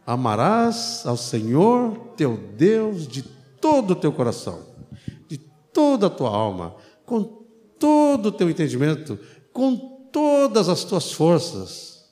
amarás 0.07 1.03
ao 1.07 1.17
Senhor 1.17 2.13
teu 2.17 2.37
Deus 2.37 3.09
de 3.09 3.23
todo 3.23 3.93
o 3.93 3.97
teu 3.97 4.13
coração, 4.13 4.61
de 5.27 5.39
toda 5.39 6.09
a 6.09 6.11
tua 6.11 6.29
alma, 6.29 6.77
com 7.07 7.25
todo 7.79 8.27
o 8.27 8.33
teu 8.33 8.51
entendimento, 8.51 9.19
com 9.53 9.77
todas 10.13 10.69
as 10.69 10.85
tuas 10.85 11.11
forças. 11.11 12.05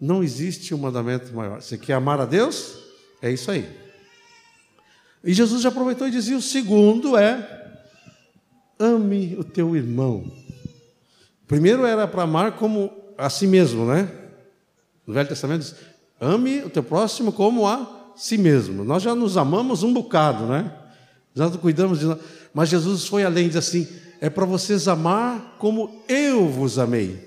Não 0.00 0.24
existe 0.24 0.74
um 0.74 0.78
mandamento 0.78 1.34
maior. 1.34 1.60
Você 1.60 1.76
quer 1.76 1.94
amar 1.94 2.20
a 2.20 2.24
Deus? 2.24 2.78
É 3.20 3.30
isso 3.30 3.50
aí. 3.50 3.68
E 5.22 5.34
Jesus 5.34 5.60
já 5.60 5.68
aproveitou 5.68 6.08
e 6.08 6.10
dizia: 6.10 6.36
o 6.36 6.42
segundo 6.42 7.16
é 7.18 7.65
ame 8.78 9.36
o 9.38 9.44
teu 9.44 9.76
irmão. 9.76 10.30
Primeiro 11.46 11.86
era 11.86 12.06
para 12.06 12.22
amar 12.22 12.52
como 12.52 12.90
a 13.16 13.30
si 13.30 13.46
mesmo, 13.46 13.86
né? 13.86 14.10
No 15.06 15.14
Velho 15.14 15.28
Testamento 15.28 15.60
diz: 15.60 15.74
ame 16.20 16.62
o 16.62 16.70
teu 16.70 16.82
próximo 16.82 17.32
como 17.32 17.66
a 17.66 18.12
si 18.16 18.36
mesmo. 18.36 18.84
Nós 18.84 19.02
já 19.02 19.14
nos 19.14 19.36
amamos 19.36 19.82
um 19.82 19.92
bocado, 19.92 20.46
né? 20.46 20.72
Já 21.34 21.50
cuidamos 21.50 22.00
de 22.00 22.06
nós. 22.06 22.18
Mas 22.52 22.68
Jesus 22.68 23.06
foi 23.06 23.24
além, 23.24 23.48
diz 23.48 23.56
assim: 23.56 23.86
é 24.20 24.28
para 24.28 24.44
vocês 24.44 24.88
amar 24.88 25.56
como 25.58 26.02
eu 26.08 26.48
vos 26.48 26.78
amei. 26.78 27.26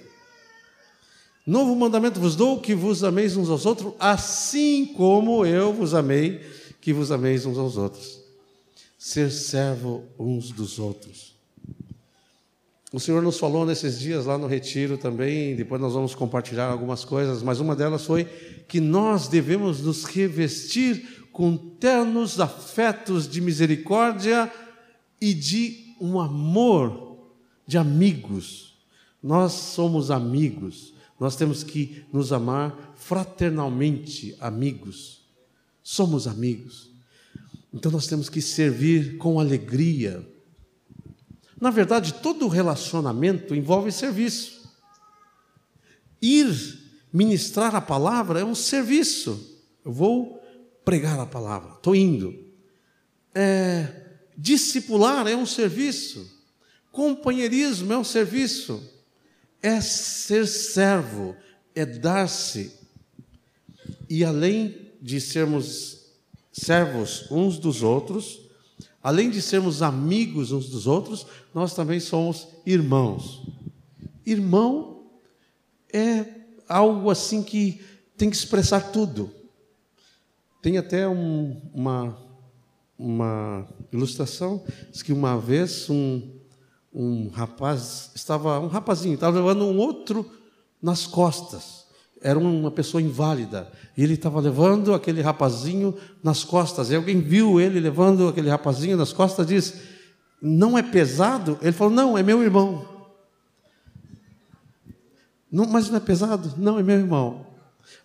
Novo 1.46 1.76
mandamento 1.76 2.20
vos 2.20 2.36
dou 2.36 2.60
que 2.60 2.76
vos 2.76 3.04
ameis 3.04 3.36
uns 3.36 3.50
aos 3.50 3.66
outros, 3.66 3.94
assim 4.00 4.86
como 4.86 5.46
eu 5.46 5.74
vos 5.74 5.94
amei, 5.96 6.42
que 6.80 6.94
vos 6.94 7.12
ameis 7.12 7.46
uns 7.46 7.58
aos 7.58 7.78
outros. 7.78 8.20
Ser 8.98 9.32
servo 9.32 10.04
uns 10.20 10.52
dos 10.52 10.78
outros. 10.78 11.39
O 12.92 13.00
Senhor 13.00 13.22
nos 13.22 13.38
falou 13.38 13.66
nesses 13.68 14.00
dias 14.00 14.26
lá 14.26 14.36
no 14.36 14.48
retiro 14.48 14.98
também, 14.98 15.56
depois 15.56 15.80
nós 15.80 15.94
vamos 15.94 16.16
compartilhar 16.16 16.66
algumas 16.66 17.06
coisas, 17.06 17.44
mas 17.44 17.60
uma 17.60 17.76
delas 17.76 18.04
foi 18.04 18.26
que 18.68 18.80
nós 18.80 19.28
devemos 19.28 19.82
nos 19.82 20.06
revestir 20.06 21.28
com 21.32 21.56
ternos 21.56 22.40
afetos 22.40 23.28
de 23.28 23.42
misericórdia 23.42 24.52
e 25.22 25.36
de 25.36 25.94
um 26.02 26.20
amor 26.20 27.28
de 27.68 27.78
amigos. 27.78 28.74
Nós 29.22 29.52
somos 29.52 30.10
amigos, 30.10 30.92
nós 31.20 31.36
temos 31.36 31.64
que 31.64 32.04
nos 32.12 32.34
amar 32.34 32.96
fraternalmente, 32.96 34.36
amigos. 34.40 35.22
Somos 35.84 36.28
amigos. 36.28 36.90
Então 37.72 37.92
nós 37.92 38.08
temos 38.08 38.30
que 38.30 38.42
servir 38.42 39.18
com 39.18 39.40
alegria 39.40 40.28
na 41.60 41.70
verdade, 41.70 42.14
todo 42.16 42.48
relacionamento 42.48 43.54
envolve 43.54 43.92
serviço. 43.92 44.60
Ir 46.22 46.80
ministrar 47.12 47.76
a 47.76 47.82
palavra 47.82 48.40
é 48.40 48.46
um 48.46 48.56
serviço. 48.56 49.60
Eu 49.84 49.92
vou 49.92 50.42
pregar 50.86 51.20
a 51.20 51.26
palavra, 51.26 51.74
estou 51.74 51.96
indo. 51.96 52.34
É, 53.34 53.88
discipular 54.38 55.28
é 55.28 55.36
um 55.36 55.46
serviço. 55.46 56.40
Companheirismo 56.92 57.92
é 57.92 57.98
um 57.98 58.04
serviço. 58.04 58.82
É 59.62 59.82
ser 59.82 60.48
servo, 60.48 61.36
é 61.76 61.86
dar-se. 61.86 62.72
E 64.10 64.24
além 64.24 64.94
de 65.02 65.20
sermos 65.20 66.00
servos 66.52 67.30
uns 67.30 67.58
dos 67.58 67.84
outros, 67.84 68.49
Além 69.02 69.30
de 69.30 69.42
sermos 69.42 69.82
amigos 69.82 70.52
uns 70.52 70.70
dos 70.70 70.86
outros, 70.86 71.26
nós 71.54 71.74
também 71.74 72.00
somos 72.00 72.48
irmãos. 72.66 73.48
Irmão 74.26 75.08
é 75.92 76.26
algo 76.68 77.10
assim 77.10 77.42
que 77.42 77.82
tem 78.18 78.30
que 78.30 78.36
expressar 78.36 78.92
tudo. 78.92 79.32
Tem 80.62 80.78
até 80.78 81.08
um, 81.08 81.62
uma, 81.74 82.18
uma 82.98 83.68
ilustração, 83.92 84.64
diz 84.92 85.02
que 85.02 85.14
uma 85.14 85.40
vez 85.40 85.90
um, 85.90 86.22
um 86.94 87.30
rapaz 87.30 88.12
estava, 88.14 88.60
um 88.60 88.68
rapazinho, 88.68 89.14
estava 89.14 89.38
levando 89.38 89.64
um 89.64 89.78
outro 89.78 90.30
nas 90.82 91.08
costas 91.08 91.79
era 92.22 92.38
uma 92.38 92.72
pessoa 92.72 93.02
inválida. 93.02 93.72
E 93.96 94.04
ele 94.04 94.14
estava 94.14 94.40
levando 94.40 94.94
aquele 94.94 95.22
rapazinho 95.22 95.98
nas 96.24 96.44
costas. 96.44 96.90
E 96.90 96.96
alguém 96.96 97.22
viu 97.22 97.60
ele 97.60 97.80
levando 97.80 98.28
aquele 98.28 98.50
rapazinho 98.50 98.98
nas 98.98 99.14
costas 99.14 99.46
e 99.46 99.56
disse: 99.56 99.82
Não 100.42 100.78
é 100.78 100.84
pesado? 100.84 101.58
Ele 101.62 101.72
falou: 101.72 101.94
Não, 101.94 102.18
é 102.18 102.24
meu 102.24 102.44
irmão. 102.44 102.88
Não, 105.52 105.66
mas 105.66 105.90
não 105.90 105.98
é 105.98 106.00
pesado? 106.00 106.54
Não, 106.58 106.78
é 106.78 106.84
meu 106.84 106.98
irmão. 106.98 107.48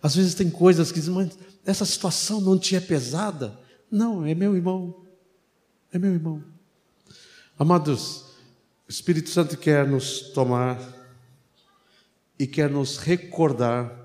Às 0.01 0.15
vezes 0.15 0.33
tem 0.33 0.49
coisas 0.49 0.91
que 0.91 0.99
dizem, 0.99 1.13
mas 1.13 1.37
essa 1.65 1.85
situação 1.85 2.41
não 2.41 2.57
te 2.57 2.75
é 2.75 2.79
pesada? 2.79 3.57
Não, 3.91 4.25
é 4.25 4.33
meu 4.33 4.55
irmão. 4.55 5.05
É 5.91 5.99
meu 5.99 6.11
irmão. 6.11 6.43
Amados, 7.57 8.25
o 8.87 8.89
Espírito 8.89 9.29
Santo 9.29 9.57
quer 9.57 9.87
nos 9.87 10.31
tomar 10.31 10.79
e 12.37 12.45
quer 12.45 12.69
nos 12.69 12.97
recordar 12.97 14.04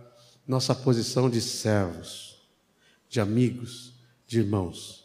nossa 0.51 0.75
posição 0.75 1.31
de 1.31 1.41
servos, 1.41 2.37
de 3.09 3.21
amigos, 3.21 3.93
de 4.27 4.41
irmãos, 4.41 5.05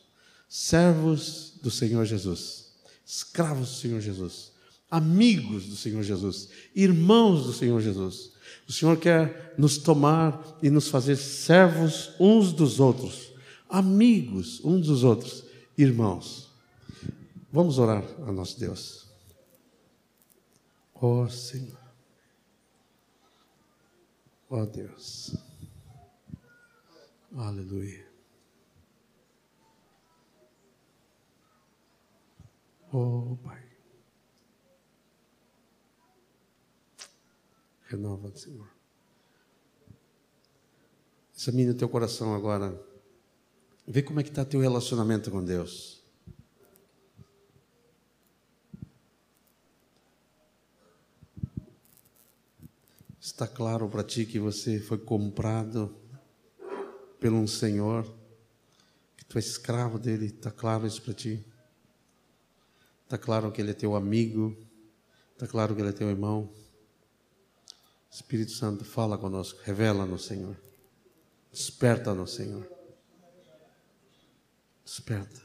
servos 0.49 1.53
do 1.61 1.69
Senhor 1.69 2.03
Jesus, 2.03 2.73
escravos 3.05 3.69
do 3.69 3.75
Senhor 3.75 4.01
Jesus, 4.01 4.51
amigos 4.89 5.67
do 5.67 5.75
Senhor 5.75 6.01
Jesus, 6.01 6.49
irmãos 6.75 7.45
do 7.45 7.53
Senhor 7.53 7.79
Jesus. 7.79 8.33
O 8.67 8.73
Senhor 8.73 8.97
quer 8.97 9.53
nos 9.55 9.77
tomar 9.77 10.57
e 10.63 10.71
nos 10.71 10.87
fazer 10.87 11.15
servos 11.15 12.09
uns 12.19 12.51
dos 12.51 12.79
outros, 12.79 13.31
amigos 13.69 14.59
uns 14.63 14.87
dos 14.87 15.03
outros, 15.03 15.43
irmãos. 15.77 16.49
Vamos 17.51 17.77
orar 17.77 18.03
a 18.27 18.31
nosso 18.31 18.59
Deus. 18.59 19.05
Ó 20.95 21.21
oh, 21.23 21.29
Senhor. 21.29 21.84
Ó 24.49 24.61
oh, 24.61 24.65
Deus. 24.65 25.35
Aleluia. 27.35 28.07
Oh 32.91 33.35
Pai. 33.43 33.63
Renova, 37.87 38.31
Senhor. 38.35 38.69
Examine 41.35 41.71
o 41.71 41.77
teu 41.77 41.89
coração 41.89 42.33
agora. 42.33 42.79
Vê 43.87 44.01
como 44.01 44.19
é 44.19 44.23
que 44.23 44.29
está 44.29 44.45
teu 44.45 44.59
relacionamento 44.59 45.29
com 45.29 45.43
Deus. 45.43 46.04
Está 53.35 53.49
claro 53.49 53.89
para 53.89 54.01
ti 54.01 54.25
que 54.25 54.39
você 54.39 54.79
foi 54.79 54.97
comprado 54.97 55.93
pelo 57.19 57.35
um 57.35 57.45
Senhor, 57.45 58.05
que 59.17 59.25
tu 59.25 59.37
és 59.37 59.45
escravo 59.45 59.99
dele, 59.99 60.27
está 60.27 60.49
claro 60.49 60.87
isso 60.87 61.01
para 61.01 61.13
ti? 61.13 61.45
Está 63.03 63.17
claro 63.17 63.51
que 63.51 63.59
ele 63.59 63.71
é 63.71 63.73
teu 63.73 63.93
amigo, 63.93 64.57
está 65.33 65.45
claro 65.45 65.75
que 65.75 65.81
ele 65.81 65.89
é 65.89 65.91
teu 65.91 66.09
irmão. 66.09 66.49
Espírito 68.09 68.53
Santo, 68.53 68.85
fala 68.85 69.17
conosco, 69.17 69.59
revela-nos, 69.63 70.23
Senhor. 70.23 70.55
Desperta-nos, 71.51 72.35
Senhor. 72.35 72.65
Desperta. 74.85 75.41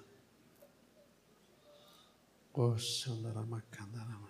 Andaramacandarama. 3.08 4.29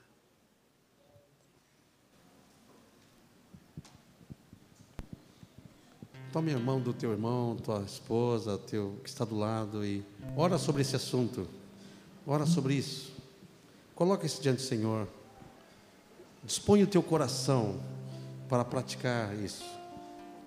Tome 6.32 6.54
a 6.54 6.58
mão 6.60 6.80
do 6.80 6.92
teu 6.92 7.10
irmão, 7.10 7.56
tua 7.56 7.82
esposa, 7.82 8.56
teu 8.56 8.96
que 9.02 9.08
está 9.08 9.24
do 9.24 9.36
lado 9.36 9.84
e 9.84 10.04
ora 10.36 10.58
sobre 10.58 10.82
esse 10.82 10.94
assunto. 10.94 11.48
Ora 12.24 12.46
sobre 12.46 12.74
isso. 12.74 13.12
Coloca 13.96 14.24
isso 14.24 14.40
diante 14.40 14.58
do 14.58 14.62
Senhor. 14.62 15.08
Dispõe 16.44 16.84
o 16.84 16.86
teu 16.86 17.02
coração 17.02 17.80
para 18.48 18.64
praticar 18.64 19.34
isso. 19.34 19.64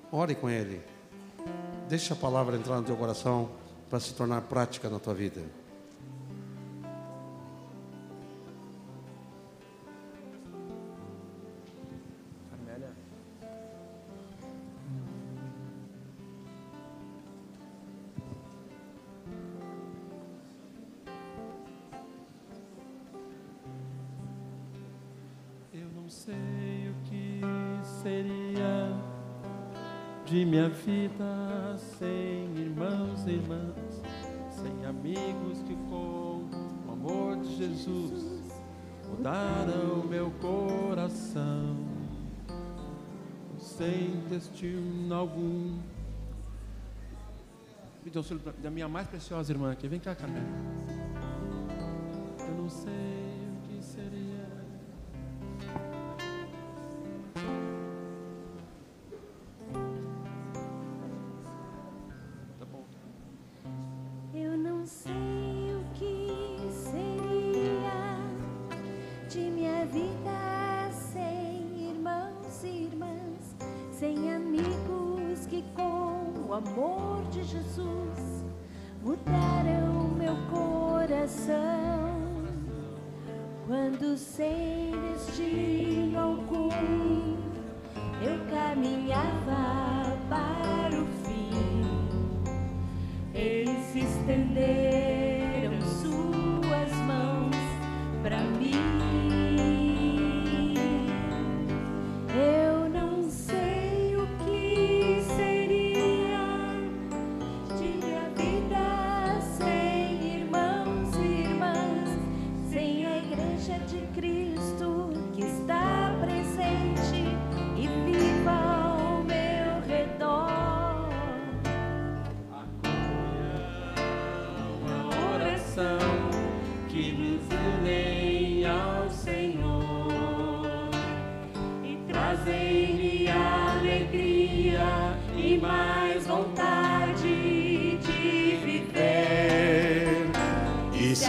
Ore 0.09 0.35
com 0.35 0.49
Ele. 0.49 0.81
Deixa 1.89 2.13
a 2.13 2.17
palavra 2.17 2.55
entrar 2.55 2.77
no 2.77 2.85
teu 2.85 2.95
coração 2.95 3.49
para 3.89 3.99
se 3.99 4.13
tornar 4.13 4.41
prática 4.43 4.89
na 4.89 4.99
tua 4.99 5.13
vida. 5.13 5.41
Sem 31.97 32.55
irmãos 32.57 33.25
e 33.27 33.31
irmãs, 33.31 34.01
sem 34.51 34.85
amigos 34.85 35.61
que 35.67 35.75
com 35.89 36.47
o 36.87 36.91
amor 36.91 37.37
de 37.37 37.55
Jesus 37.55 38.43
mudaram 39.09 40.03
meu 40.09 40.31
coração, 40.41 41.77
sem 43.59 44.21
destino 44.29 45.13
algum. 45.13 45.77
Me 48.03 48.11
dê 48.11 48.17
auxílio 48.17 48.41
da 48.61 48.69
minha 48.69 48.87
mais 48.87 49.07
preciosa 49.07 49.51
irmã 49.51 49.71
aqui. 49.71 49.87
Vem 49.87 49.99
cá, 49.99 50.13
Carmen. 50.13 50.43
Eu 52.39 52.55
não 52.55 52.69
sei. 52.69 53.32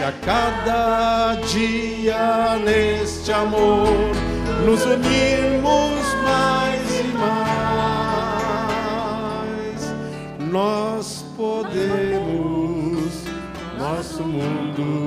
A 0.05 0.11
cada 0.23 1.35
dia 1.47 2.59
neste 2.63 3.31
amor 3.31 3.87
nos 4.63 4.85
unirmos 4.85 6.13
mais 6.23 6.99
e 6.99 7.03
mais, 7.17 8.75
nós 10.51 11.25
podemos 11.35 13.23
nosso 13.79 14.21
mundo 14.21 15.04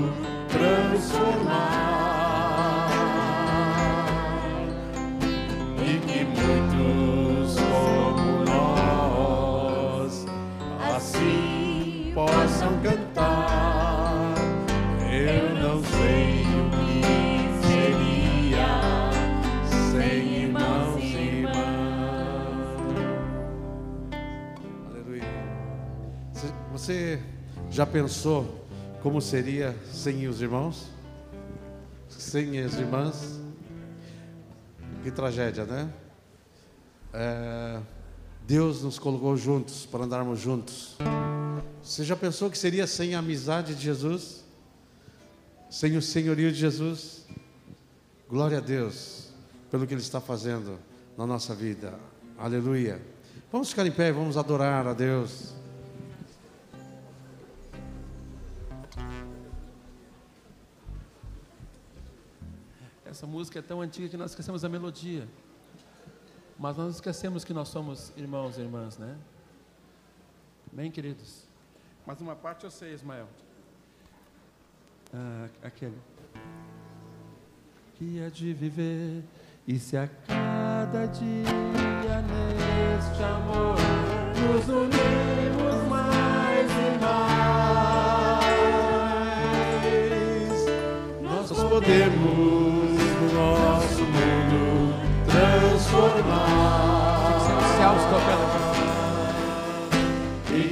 Você 26.88 27.20
já 27.68 27.84
pensou 27.84 28.64
como 29.02 29.20
seria 29.20 29.76
sem 29.92 30.26
os 30.26 30.40
irmãos? 30.40 30.86
Sem 32.08 32.58
as 32.60 32.78
irmãs? 32.78 33.38
Que 35.02 35.10
tragédia, 35.10 35.64
né? 35.66 35.92
É, 37.12 37.78
Deus 38.46 38.82
nos 38.82 38.98
colocou 38.98 39.36
juntos 39.36 39.84
para 39.84 40.04
andarmos 40.04 40.40
juntos. 40.40 40.96
Você 41.88 42.04
já 42.04 42.14
pensou 42.14 42.50
que 42.50 42.58
seria 42.58 42.86
sem 42.86 43.14
a 43.14 43.20
amizade 43.20 43.74
de 43.74 43.80
Jesus? 43.80 44.44
Sem 45.70 45.96
o 45.96 46.02
senhorio 46.02 46.52
de 46.52 46.58
Jesus? 46.58 47.26
Glória 48.28 48.58
a 48.58 48.60
Deus 48.60 49.30
pelo 49.70 49.86
que 49.86 49.94
Ele 49.94 50.02
está 50.02 50.20
fazendo 50.20 50.78
na 51.16 51.26
nossa 51.26 51.54
vida. 51.54 51.98
Aleluia. 52.36 53.00
Vamos 53.50 53.70
ficar 53.70 53.86
em 53.86 53.90
pé, 53.90 54.12
vamos 54.12 54.36
adorar 54.36 54.86
a 54.86 54.92
Deus. 54.92 55.54
Essa 63.06 63.26
música 63.26 63.60
é 63.60 63.62
tão 63.62 63.80
antiga 63.80 64.10
que 64.10 64.16
nós 64.18 64.32
esquecemos 64.32 64.62
a 64.62 64.68
melodia. 64.68 65.26
Mas 66.58 66.76
nós 66.76 66.96
esquecemos 66.96 67.46
que 67.46 67.54
nós 67.54 67.68
somos 67.68 68.12
irmãos 68.14 68.58
e 68.58 68.60
irmãs, 68.60 68.98
né? 68.98 69.16
Bem, 70.70 70.90
queridos. 70.90 71.47
Mas 72.08 72.20
uma 72.22 72.34
parte 72.34 72.64
eu 72.64 72.70
sei, 72.70 72.94
Ismael. 72.94 73.28
Ah, 75.12 75.46
aquele. 75.62 75.98
Que 77.96 78.20
é 78.20 78.30
de 78.30 78.54
viver 78.54 79.22
e 79.66 79.78
se 79.78 79.94
a 79.94 80.08
cada 80.26 81.04
dia 81.04 82.22
neste 82.22 83.22
amor 83.22 83.76
nos 84.40 84.68
unimos 84.70 85.86
mais 85.90 86.70
e 86.70 86.98
mais, 86.98 87.24
nós 91.20 91.52
podemos 91.52 92.98
nosso 93.34 94.02
mundo 94.04 94.94
transformar. 95.26 96.58
Céus 97.76 98.02
tocando. 98.04 98.47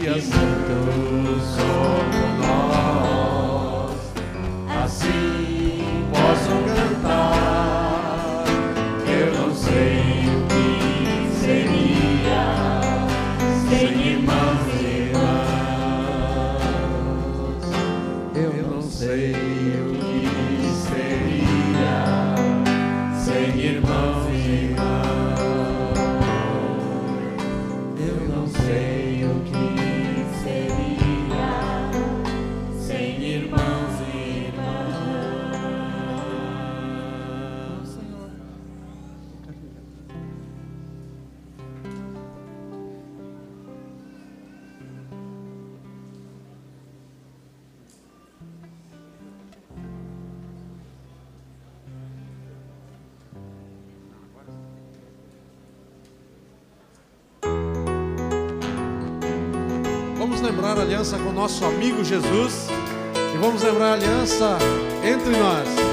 E 0.07 0.21
somos 0.21 1.57
com 61.91 61.99
nosso 61.99 61.99
amigo 62.03 62.05
Jesus 62.05 62.69
e 63.35 63.39
vamos 63.39 63.63
lembrar 63.63 63.91
a 63.91 63.93
aliança 63.95 64.59
entre 65.05 65.31
nós. 65.31 65.86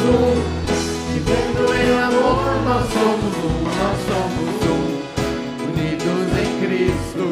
Um. 0.00 0.58
Vivendo 1.12 1.64
em 1.74 1.90
amor, 1.98 2.44
nós 2.64 2.84
somos 2.92 3.34
um, 3.44 3.64
nós 3.64 3.98
somos 4.08 4.58
um. 4.66 4.84
Unidos 5.68 6.28
em 6.38 6.50
Cristo 6.60 7.24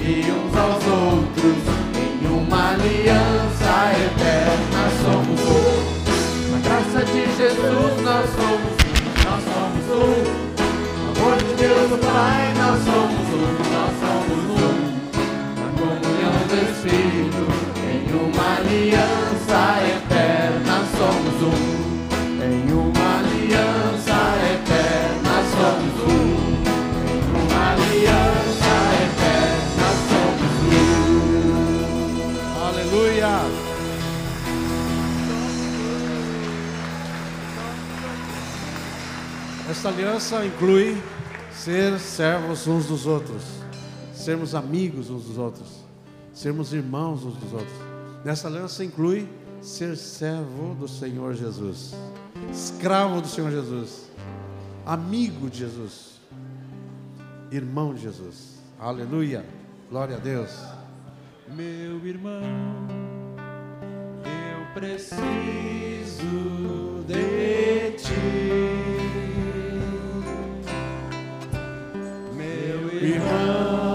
e 0.00 0.30
uns 0.30 0.56
aos 0.56 0.84
outros, 0.86 1.60
em 1.94 2.26
uma 2.26 2.72
aliança 2.72 3.72
eterna 4.06 4.82
somos 5.02 5.40
um. 5.40 5.74
Na 6.50 6.58
graça 6.58 7.04
de 7.04 7.22
Jesus 7.36 7.94
nós 8.02 8.26
somos 8.30 8.74
um, 8.80 8.96
nós 9.24 9.40
somos 9.44 9.86
um. 9.90 10.44
No 10.96 11.20
amor 11.20 11.36
de 11.38 11.54
Deus 11.54 11.90
Pai 12.00 12.54
nós 12.58 12.78
somos 12.84 13.26
um, 13.34 13.50
nós 13.72 13.92
somos 14.02 14.44
um. 14.60 14.74
Na 15.60 15.68
comunhão 15.78 16.36
do 16.48 16.56
Espírito, 16.70 17.44
em 17.82 18.06
uma 18.14 18.46
aliança 18.58 19.23
Esta 39.84 39.96
aliança 40.00 40.46
inclui 40.46 40.96
ser 41.52 41.98
servos 41.98 42.66
uns 42.66 42.86
dos 42.86 43.04
outros, 43.04 43.42
sermos 44.14 44.54
amigos 44.54 45.10
uns 45.10 45.24
dos 45.24 45.36
outros, 45.36 45.84
sermos 46.32 46.72
irmãos 46.72 47.22
uns 47.22 47.36
dos 47.36 47.52
outros. 47.52 47.76
Nessa 48.24 48.48
aliança 48.48 48.82
inclui 48.82 49.28
ser 49.60 49.94
servo 49.98 50.74
do 50.74 50.88
Senhor 50.88 51.34
Jesus, 51.34 51.94
escravo 52.50 53.20
do 53.20 53.28
Senhor 53.28 53.50
Jesus, 53.50 54.10
amigo 54.86 55.50
de 55.50 55.58
Jesus, 55.58 56.18
irmão 57.50 57.92
de 57.92 58.00
Jesus. 58.00 58.62
Aleluia! 58.80 59.44
Glória 59.90 60.16
a 60.16 60.18
Deus. 60.18 60.50
Meu 61.48 62.02
irmão, 62.06 62.40
eu 64.24 64.80
preciso 64.80 66.24
de 67.06 67.90
ti. 67.98 68.83
Meu 73.04 73.93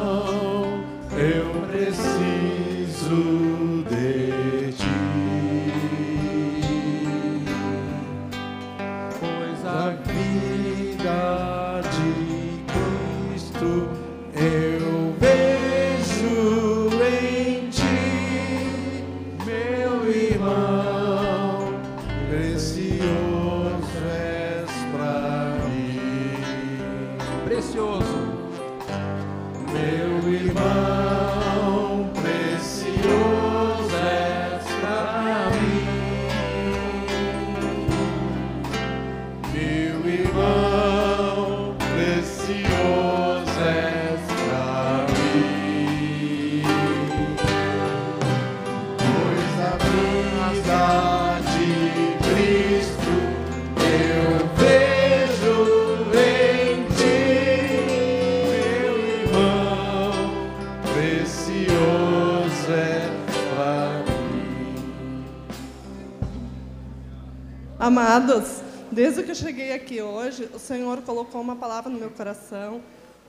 Amados, 68.01 68.61
desde 68.89 69.21
que 69.23 69.31
eu 69.31 69.35
cheguei 69.35 69.73
aqui 69.73 70.01
hoje, 70.01 70.49
o 70.53 70.57
Senhor 70.57 71.01
colocou 71.01 71.41
uma 71.41 71.57
palavra 71.57 71.91
no 71.91 71.99
meu 71.99 72.09
coração 72.09 72.81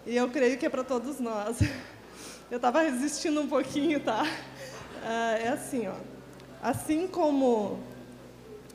e 0.07 0.17
eu 0.17 0.29
creio 0.29 0.57
que 0.59 0.65
é 0.65 0.69
para 0.69 0.85
todos 0.85 1.19
nós. 1.19 1.59
Eu 2.49 2.57
estava 2.57 2.81
resistindo 2.83 3.41
um 3.41 3.49
pouquinho, 3.49 3.99
tá? 3.99 4.25
Ah, 5.05 5.33
é 5.33 5.49
assim, 5.49 5.89
ó. 5.89 5.95
Assim 6.63 7.09
como, 7.09 7.81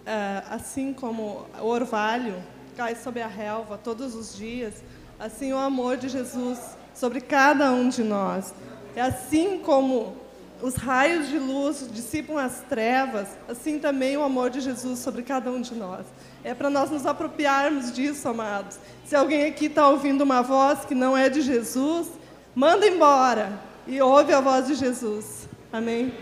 ah, 0.06 0.43
assim 0.50 0.91
como 0.91 1.46
o 1.62 1.66
orvalho 1.66 2.43
cai 2.76 2.93
sobre 2.96 3.22
a 3.22 3.28
relva 3.28 3.78
todos 3.78 4.16
os 4.16 4.36
dias, 4.36 4.74
assim 5.18 5.54
o 5.54 5.58
amor 5.58 5.96
de 5.96 6.10
Jesus 6.10 6.60
sobre 6.93 7.22
cada 7.22 7.72
um 7.72 7.88
de 7.88 8.04
nós. 8.04 8.54
É 8.98 9.02
assim 9.02 9.60
como 9.60 10.18
os 10.62 10.76
raios 10.76 11.28
de 11.28 11.38
luz 11.38 11.88
dissipam 11.91 12.38
as 12.38 12.62
trevas, 12.62 13.28
assim 13.47 13.78
também 13.80 14.18
o 14.18 14.24
amor 14.24 14.49
de 14.49 14.62
Jesus 14.62 14.99
sobre 14.99 15.22
cada 15.24 15.51
um 15.51 15.62
de 15.62 15.76
nós. 15.76 16.06
É 16.43 16.53
para 16.53 16.70
nós 16.70 16.89
nos 16.89 17.06
apropriarmos 17.06 17.91
disso, 17.91 18.28
amados. 18.28 18.80
Se 19.06 19.16
alguém 19.16 19.45
aqui 19.45 19.66
está 19.66 19.88
ouvindo 19.89 20.22
uma 20.22 20.41
voz 20.41 20.86
que 20.86 20.95
não 20.95 21.18
é 21.18 21.30
de 21.30 21.41
Jesus, 21.41 22.08
manda 22.56 22.88
embora 22.88 23.60
e 23.88 24.01
ouve 24.01 24.34
a 24.34 24.41
voz 24.41 24.68
de 24.68 24.76
Jesus. 24.76 25.47
Amém? 25.72 26.14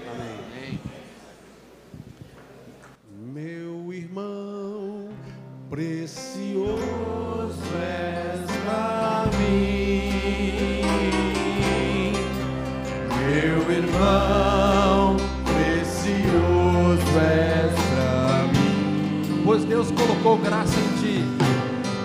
Meu 3.33 3.93
irmão, 3.93 5.09
precioso 5.69 6.77
és 7.81 8.51
pra 8.63 9.25
mim. 9.37 9.82
Meu 13.93 14.01
irmão, 14.01 15.17
precioso 15.45 17.19
és 17.19 17.73
pra 17.93 18.47
mim. 18.47 19.43
Pois 19.45 19.63
Deus 19.65 19.91
colocou 19.91 20.37
graça 20.37 20.79
em 20.79 20.89
ti. 20.99 21.23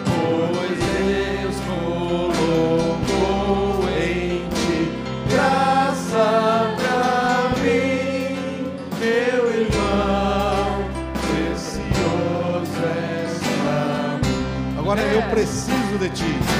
Pois 0.04 0.78
Deus 0.78 1.56
colocou 1.66 3.08
em 3.98 4.46
ti 4.50 4.92
graça 5.30 6.74
pra 6.76 7.50
mim, 7.62 8.70
meu 9.00 9.42
irmão, 9.50 10.84
precioso 11.30 12.78
és 12.84 13.32
pra 13.62 13.82
mim. 14.22 14.78
Agora 14.78 15.00
eu 15.00 15.22
preciso 15.30 15.98
de 15.98 16.10
ti. 16.10 16.57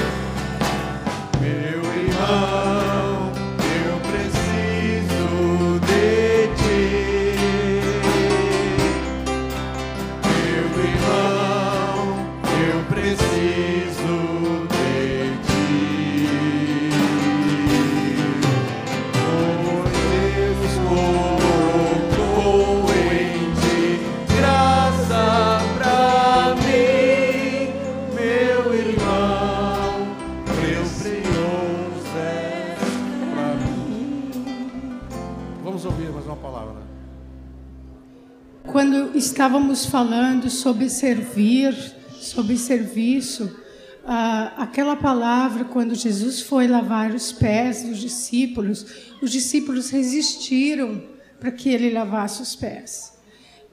Estávamos 39.39 39.86
falando 39.86 40.51
sobre 40.51 40.91
servir, 40.91 41.72
sobre 42.20 42.59
serviço, 42.59 43.57
ah, 44.05 44.53
aquela 44.57 44.97
palavra, 44.97 45.64
quando 45.64 45.95
Jesus 45.95 46.41
foi 46.41 46.66
lavar 46.66 47.14
os 47.14 47.30
pés 47.30 47.84
dos 47.84 47.99
discípulos, 47.99 48.84
os 49.22 49.30
discípulos 49.30 49.91
resistiram 49.91 51.01
para 51.39 51.53
que 51.53 51.68
ele 51.68 51.89
lavasse 51.89 52.43
os 52.43 52.57
pés. 52.57 53.16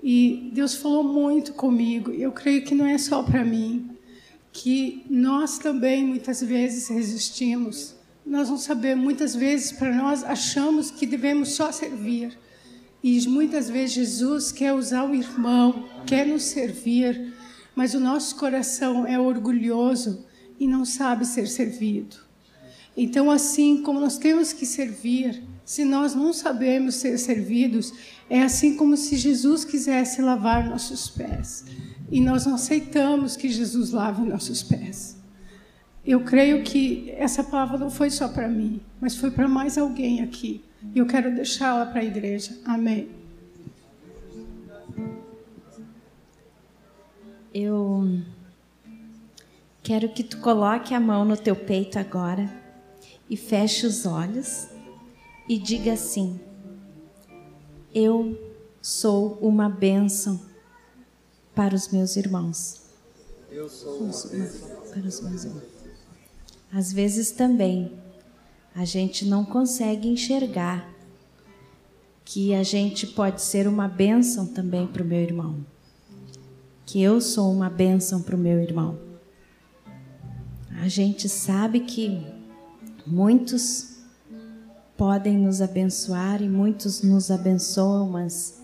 E 0.03 0.51
Deus 0.53 0.75
falou 0.75 1.03
muito 1.03 1.51
comigo, 1.53 2.11
eu 2.11 2.31
creio 2.31 2.63
que 2.63 2.75
não 2.75 2.85
é 2.85 2.99
só 2.99 3.23
para 3.23 3.43
mim, 3.43 3.89
que 4.53 5.03
nós 5.09 5.57
também 5.57 6.05
muitas 6.05 6.43
vezes 6.43 6.89
resistimos. 6.89 7.95
Nós 8.23 8.51
não 8.51 8.59
sabemos, 8.59 9.03
muitas 9.03 9.35
vezes 9.35 9.71
para 9.71 9.91
nós 9.95 10.23
achamos 10.23 10.91
que 10.91 11.07
devemos 11.07 11.53
só 11.53 11.71
servir. 11.71 12.37
E 13.07 13.27
muitas 13.27 13.69
vezes 13.69 13.93
Jesus 13.93 14.51
quer 14.51 14.73
usar 14.73 15.03
o 15.03 15.13
irmão, 15.13 15.87
quer 16.07 16.25
nos 16.25 16.41
servir, 16.41 17.35
mas 17.75 17.93
o 17.93 17.99
nosso 17.99 18.35
coração 18.35 19.05
é 19.05 19.19
orgulhoso 19.19 20.25
e 20.59 20.67
não 20.67 20.83
sabe 20.83 21.23
ser 21.23 21.47
servido. 21.47 22.15
Então, 22.97 23.29
assim 23.29 23.83
como 23.83 23.99
nós 23.99 24.17
temos 24.17 24.51
que 24.53 24.65
servir, 24.65 25.43
se 25.63 25.85
nós 25.85 26.15
não 26.15 26.33
sabemos 26.33 26.95
ser 26.95 27.19
servidos, 27.19 27.93
é 28.27 28.41
assim 28.41 28.75
como 28.75 28.97
se 28.97 29.17
Jesus 29.17 29.63
quisesse 29.63 30.19
lavar 30.19 30.67
nossos 30.67 31.07
pés. 31.07 31.63
E 32.11 32.19
nós 32.19 32.47
não 32.47 32.55
aceitamos 32.55 33.37
que 33.37 33.49
Jesus 33.49 33.91
lave 33.91 34.23
nossos 34.23 34.63
pés. 34.63 35.15
Eu 36.03 36.21
creio 36.21 36.63
que 36.63 37.13
essa 37.15 37.43
palavra 37.43 37.77
não 37.77 37.91
foi 37.91 38.09
só 38.09 38.27
para 38.27 38.47
mim, 38.47 38.81
mas 38.99 39.15
foi 39.15 39.29
para 39.29 39.47
mais 39.47 39.77
alguém 39.77 40.23
aqui. 40.23 40.63
E 40.93 40.99
eu 40.99 41.07
quero 41.07 41.33
deixá-la 41.33 41.85
para 41.85 42.01
a 42.01 42.03
igreja. 42.03 42.57
Amém. 42.65 43.09
Eu 47.53 48.21
quero 49.81 50.09
que 50.09 50.23
tu 50.23 50.39
coloque 50.39 50.93
a 50.93 50.99
mão 50.99 51.23
no 51.23 51.37
teu 51.37 51.55
peito 51.55 51.97
agora 51.97 52.49
e 53.29 53.37
feche 53.37 53.85
os 53.87 54.05
olhos 54.05 54.67
e 55.47 55.57
diga 55.57 55.93
assim: 55.93 56.39
Eu 57.93 58.37
sou 58.81 59.37
uma 59.41 59.69
bênção 59.69 60.39
para 61.53 61.73
os 61.73 61.87
meus 61.89 62.15
irmãos. 62.17 62.81
Eu 63.49 63.69
sou 63.69 63.99
uma 63.99 64.07
bênção 64.07 64.69
para 64.91 65.07
os 65.07 65.21
meus 65.21 65.43
irmãos. 65.45 65.63
Às 66.73 66.91
vezes 66.91 67.31
também 67.31 67.97
a 68.75 68.83
gente 68.83 69.25
não 69.25 69.45
consegue 69.45 70.09
enxergar 70.09 70.93
que 72.25 72.53
a 72.53 72.61
gente 72.61 73.07
pode 73.07 73.41
ser 73.41 73.69
uma 73.69 73.87
bênção 73.87 74.45
também 74.45 74.85
para 74.85 75.01
o 75.01 75.05
meu 75.05 75.21
irmão. 75.21 75.65
Que 76.85 77.01
eu 77.01 77.21
sou 77.21 77.49
uma 77.53 77.69
bênção 77.69 78.21
para 78.21 78.35
o 78.35 78.39
meu 78.39 78.59
irmão. 78.59 78.99
A 80.81 80.89
gente 80.89 81.29
sabe 81.29 81.79
que 81.79 82.21
muitos 83.07 83.95
podem 84.97 85.37
nos 85.37 85.61
abençoar 85.61 86.41
e 86.41 86.49
muitos 86.49 87.01
nos 87.01 87.31
abençoam, 87.31 88.09
mas 88.09 88.61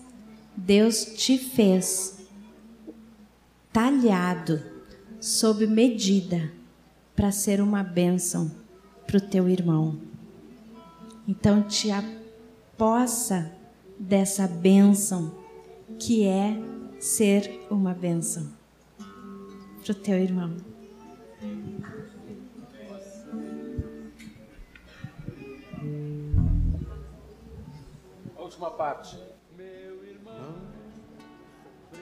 Deus 0.54 1.04
te 1.04 1.38
fez 1.38 2.18
talhado 3.72 4.62
sob 5.18 5.66
medida 5.66 6.52
para 7.16 7.32
ser 7.32 7.62
uma 7.62 7.82
bênção 7.82 8.61
para 9.12 9.18
o 9.18 9.28
teu 9.28 9.46
irmão. 9.46 9.98
Então 11.28 11.62
te 11.62 11.90
apossa 11.90 13.52
dessa 13.98 14.48
bênção 14.48 15.34
que 15.98 16.24
é 16.26 16.56
ser 16.98 17.66
uma 17.70 17.92
bênção 17.92 18.50
para 19.84 19.92
o 19.92 19.94
teu 19.94 20.16
irmão. 20.16 20.56
A 28.34 28.40
última 28.40 28.70
parte. 28.70 29.18
Meu 29.54 30.02
irmão, 30.06 30.54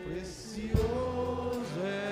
precioso 0.05 0.71
és 1.83 2.10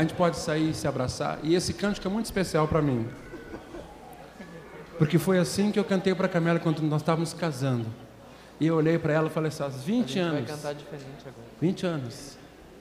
A 0.00 0.02
gente 0.02 0.14
pode 0.14 0.38
sair 0.38 0.70
e 0.70 0.74
se 0.74 0.88
abraçar. 0.88 1.38
E 1.42 1.54
esse 1.54 1.74
cântico 1.74 2.08
é 2.08 2.10
muito 2.10 2.24
especial 2.24 2.66
para 2.66 2.80
mim. 2.80 3.06
Porque 4.96 5.18
foi 5.18 5.38
assim 5.38 5.70
que 5.70 5.78
eu 5.78 5.84
cantei 5.84 6.14
para 6.14 6.24
a 6.24 6.28
Camila 6.28 6.58
quando 6.58 6.80
nós 6.80 7.02
estávamos 7.02 7.34
casando. 7.34 7.84
E 8.58 8.66
eu 8.66 8.76
olhei 8.76 8.98
para 8.98 9.12
ela 9.12 9.26
e 9.26 9.30
falei 9.30 9.48
assim: 9.48 9.62
aos 9.62 9.82
20 9.84 10.02
A 10.02 10.06
gente 10.06 10.18
anos. 10.18 10.32
vai 10.32 10.56
cantar 10.56 10.72
diferente 10.72 11.20
agora. 11.20 11.46
20 11.60 11.86
anos. 11.86 12.38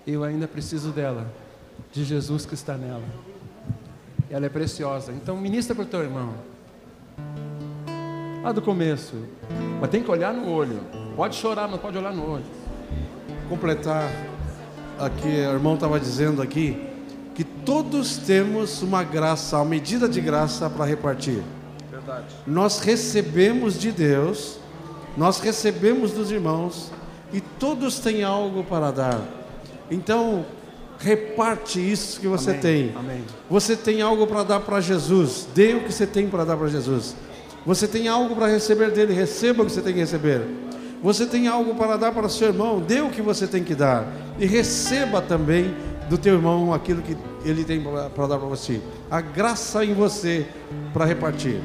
Eu 0.07 0.23
ainda 0.23 0.47
preciso 0.47 0.91
dela, 0.91 1.29
de 1.91 2.05
Jesus 2.05 2.45
que 2.45 2.53
está 2.53 2.77
nela. 2.77 3.03
Ela 4.29 4.45
é 4.45 4.49
preciosa. 4.49 5.11
Então 5.11 5.35
ministra 5.35 5.75
para 5.75 5.83
o 5.83 5.87
teu 5.87 5.99
irmão. 5.99 6.33
Lá 8.41 8.53
do 8.53 8.61
começo. 8.61 9.27
Mas 9.81 9.89
tem 9.89 10.01
que 10.01 10.09
olhar 10.09 10.33
no 10.33 10.49
olho. 10.49 10.79
Pode 11.17 11.35
chorar, 11.35 11.67
mas 11.67 11.81
pode 11.81 11.97
olhar 11.97 12.13
no 12.13 12.31
olho. 12.31 12.45
completar 13.49 14.09
aqui, 14.97 15.27
o 15.27 15.51
irmão 15.51 15.73
estava 15.73 15.99
dizendo 15.99 16.41
aqui 16.41 16.87
todos 17.69 18.17
temos 18.17 18.81
uma 18.81 19.03
graça, 19.03 19.55
uma 19.57 19.65
medida 19.65 20.09
de 20.09 20.19
graça 20.19 20.67
para 20.67 20.85
repartir. 20.85 21.43
Verdade. 21.91 22.25
Nós 22.47 22.79
recebemos 22.79 23.79
de 23.79 23.91
Deus, 23.91 24.57
nós 25.15 25.39
recebemos 25.39 26.11
dos 26.11 26.31
irmãos 26.31 26.91
e 27.31 27.39
todos 27.39 27.99
têm 27.99 28.23
algo 28.23 28.63
para 28.63 28.89
dar. 28.89 29.21
Então, 29.91 30.47
reparte 30.97 31.79
isso 31.79 32.19
que 32.19 32.27
você 32.27 32.49
Amém, 32.49 32.59
tem. 32.59 32.93
amém. 32.97 33.23
Você 33.47 33.75
tem 33.75 34.01
algo 34.01 34.25
para 34.25 34.41
dar 34.41 34.61
para 34.61 34.81
Jesus, 34.81 35.47
dê 35.53 35.75
o 35.75 35.81
que 35.81 35.93
você 35.93 36.07
tem 36.07 36.27
para 36.27 36.43
dar 36.43 36.57
para 36.57 36.69
Jesus. 36.69 37.15
Você 37.67 37.87
tem 37.87 38.07
algo 38.07 38.35
para 38.35 38.47
receber 38.47 38.89
dele, 38.89 39.13
receba 39.13 39.61
o 39.61 39.65
que 39.67 39.71
você 39.71 39.83
tem 39.83 39.93
que 39.93 39.99
receber. 39.99 40.41
Você 41.03 41.23
tem 41.23 41.47
algo 41.47 41.75
para 41.75 41.97
dar 41.97 42.11
para 42.13 42.29
seu 42.29 42.47
irmão, 42.47 42.79
dê 42.79 42.99
o 42.99 43.11
que 43.11 43.21
você 43.21 43.45
tem 43.45 43.63
que 43.63 43.75
dar 43.75 44.11
e 44.39 44.47
receba 44.47 45.21
também 45.21 45.75
do 46.09 46.17
teu 46.17 46.33
irmão 46.33 46.73
aquilo 46.73 47.03
que 47.03 47.15
ele 47.43 47.63
tem 47.63 47.81
para 47.81 48.27
dar 48.27 48.37
para 48.37 48.47
você. 48.47 48.81
A 49.09 49.21
graça 49.21 49.83
em 49.83 49.93
você 49.93 50.47
para 50.93 51.05
repartir. 51.05 51.61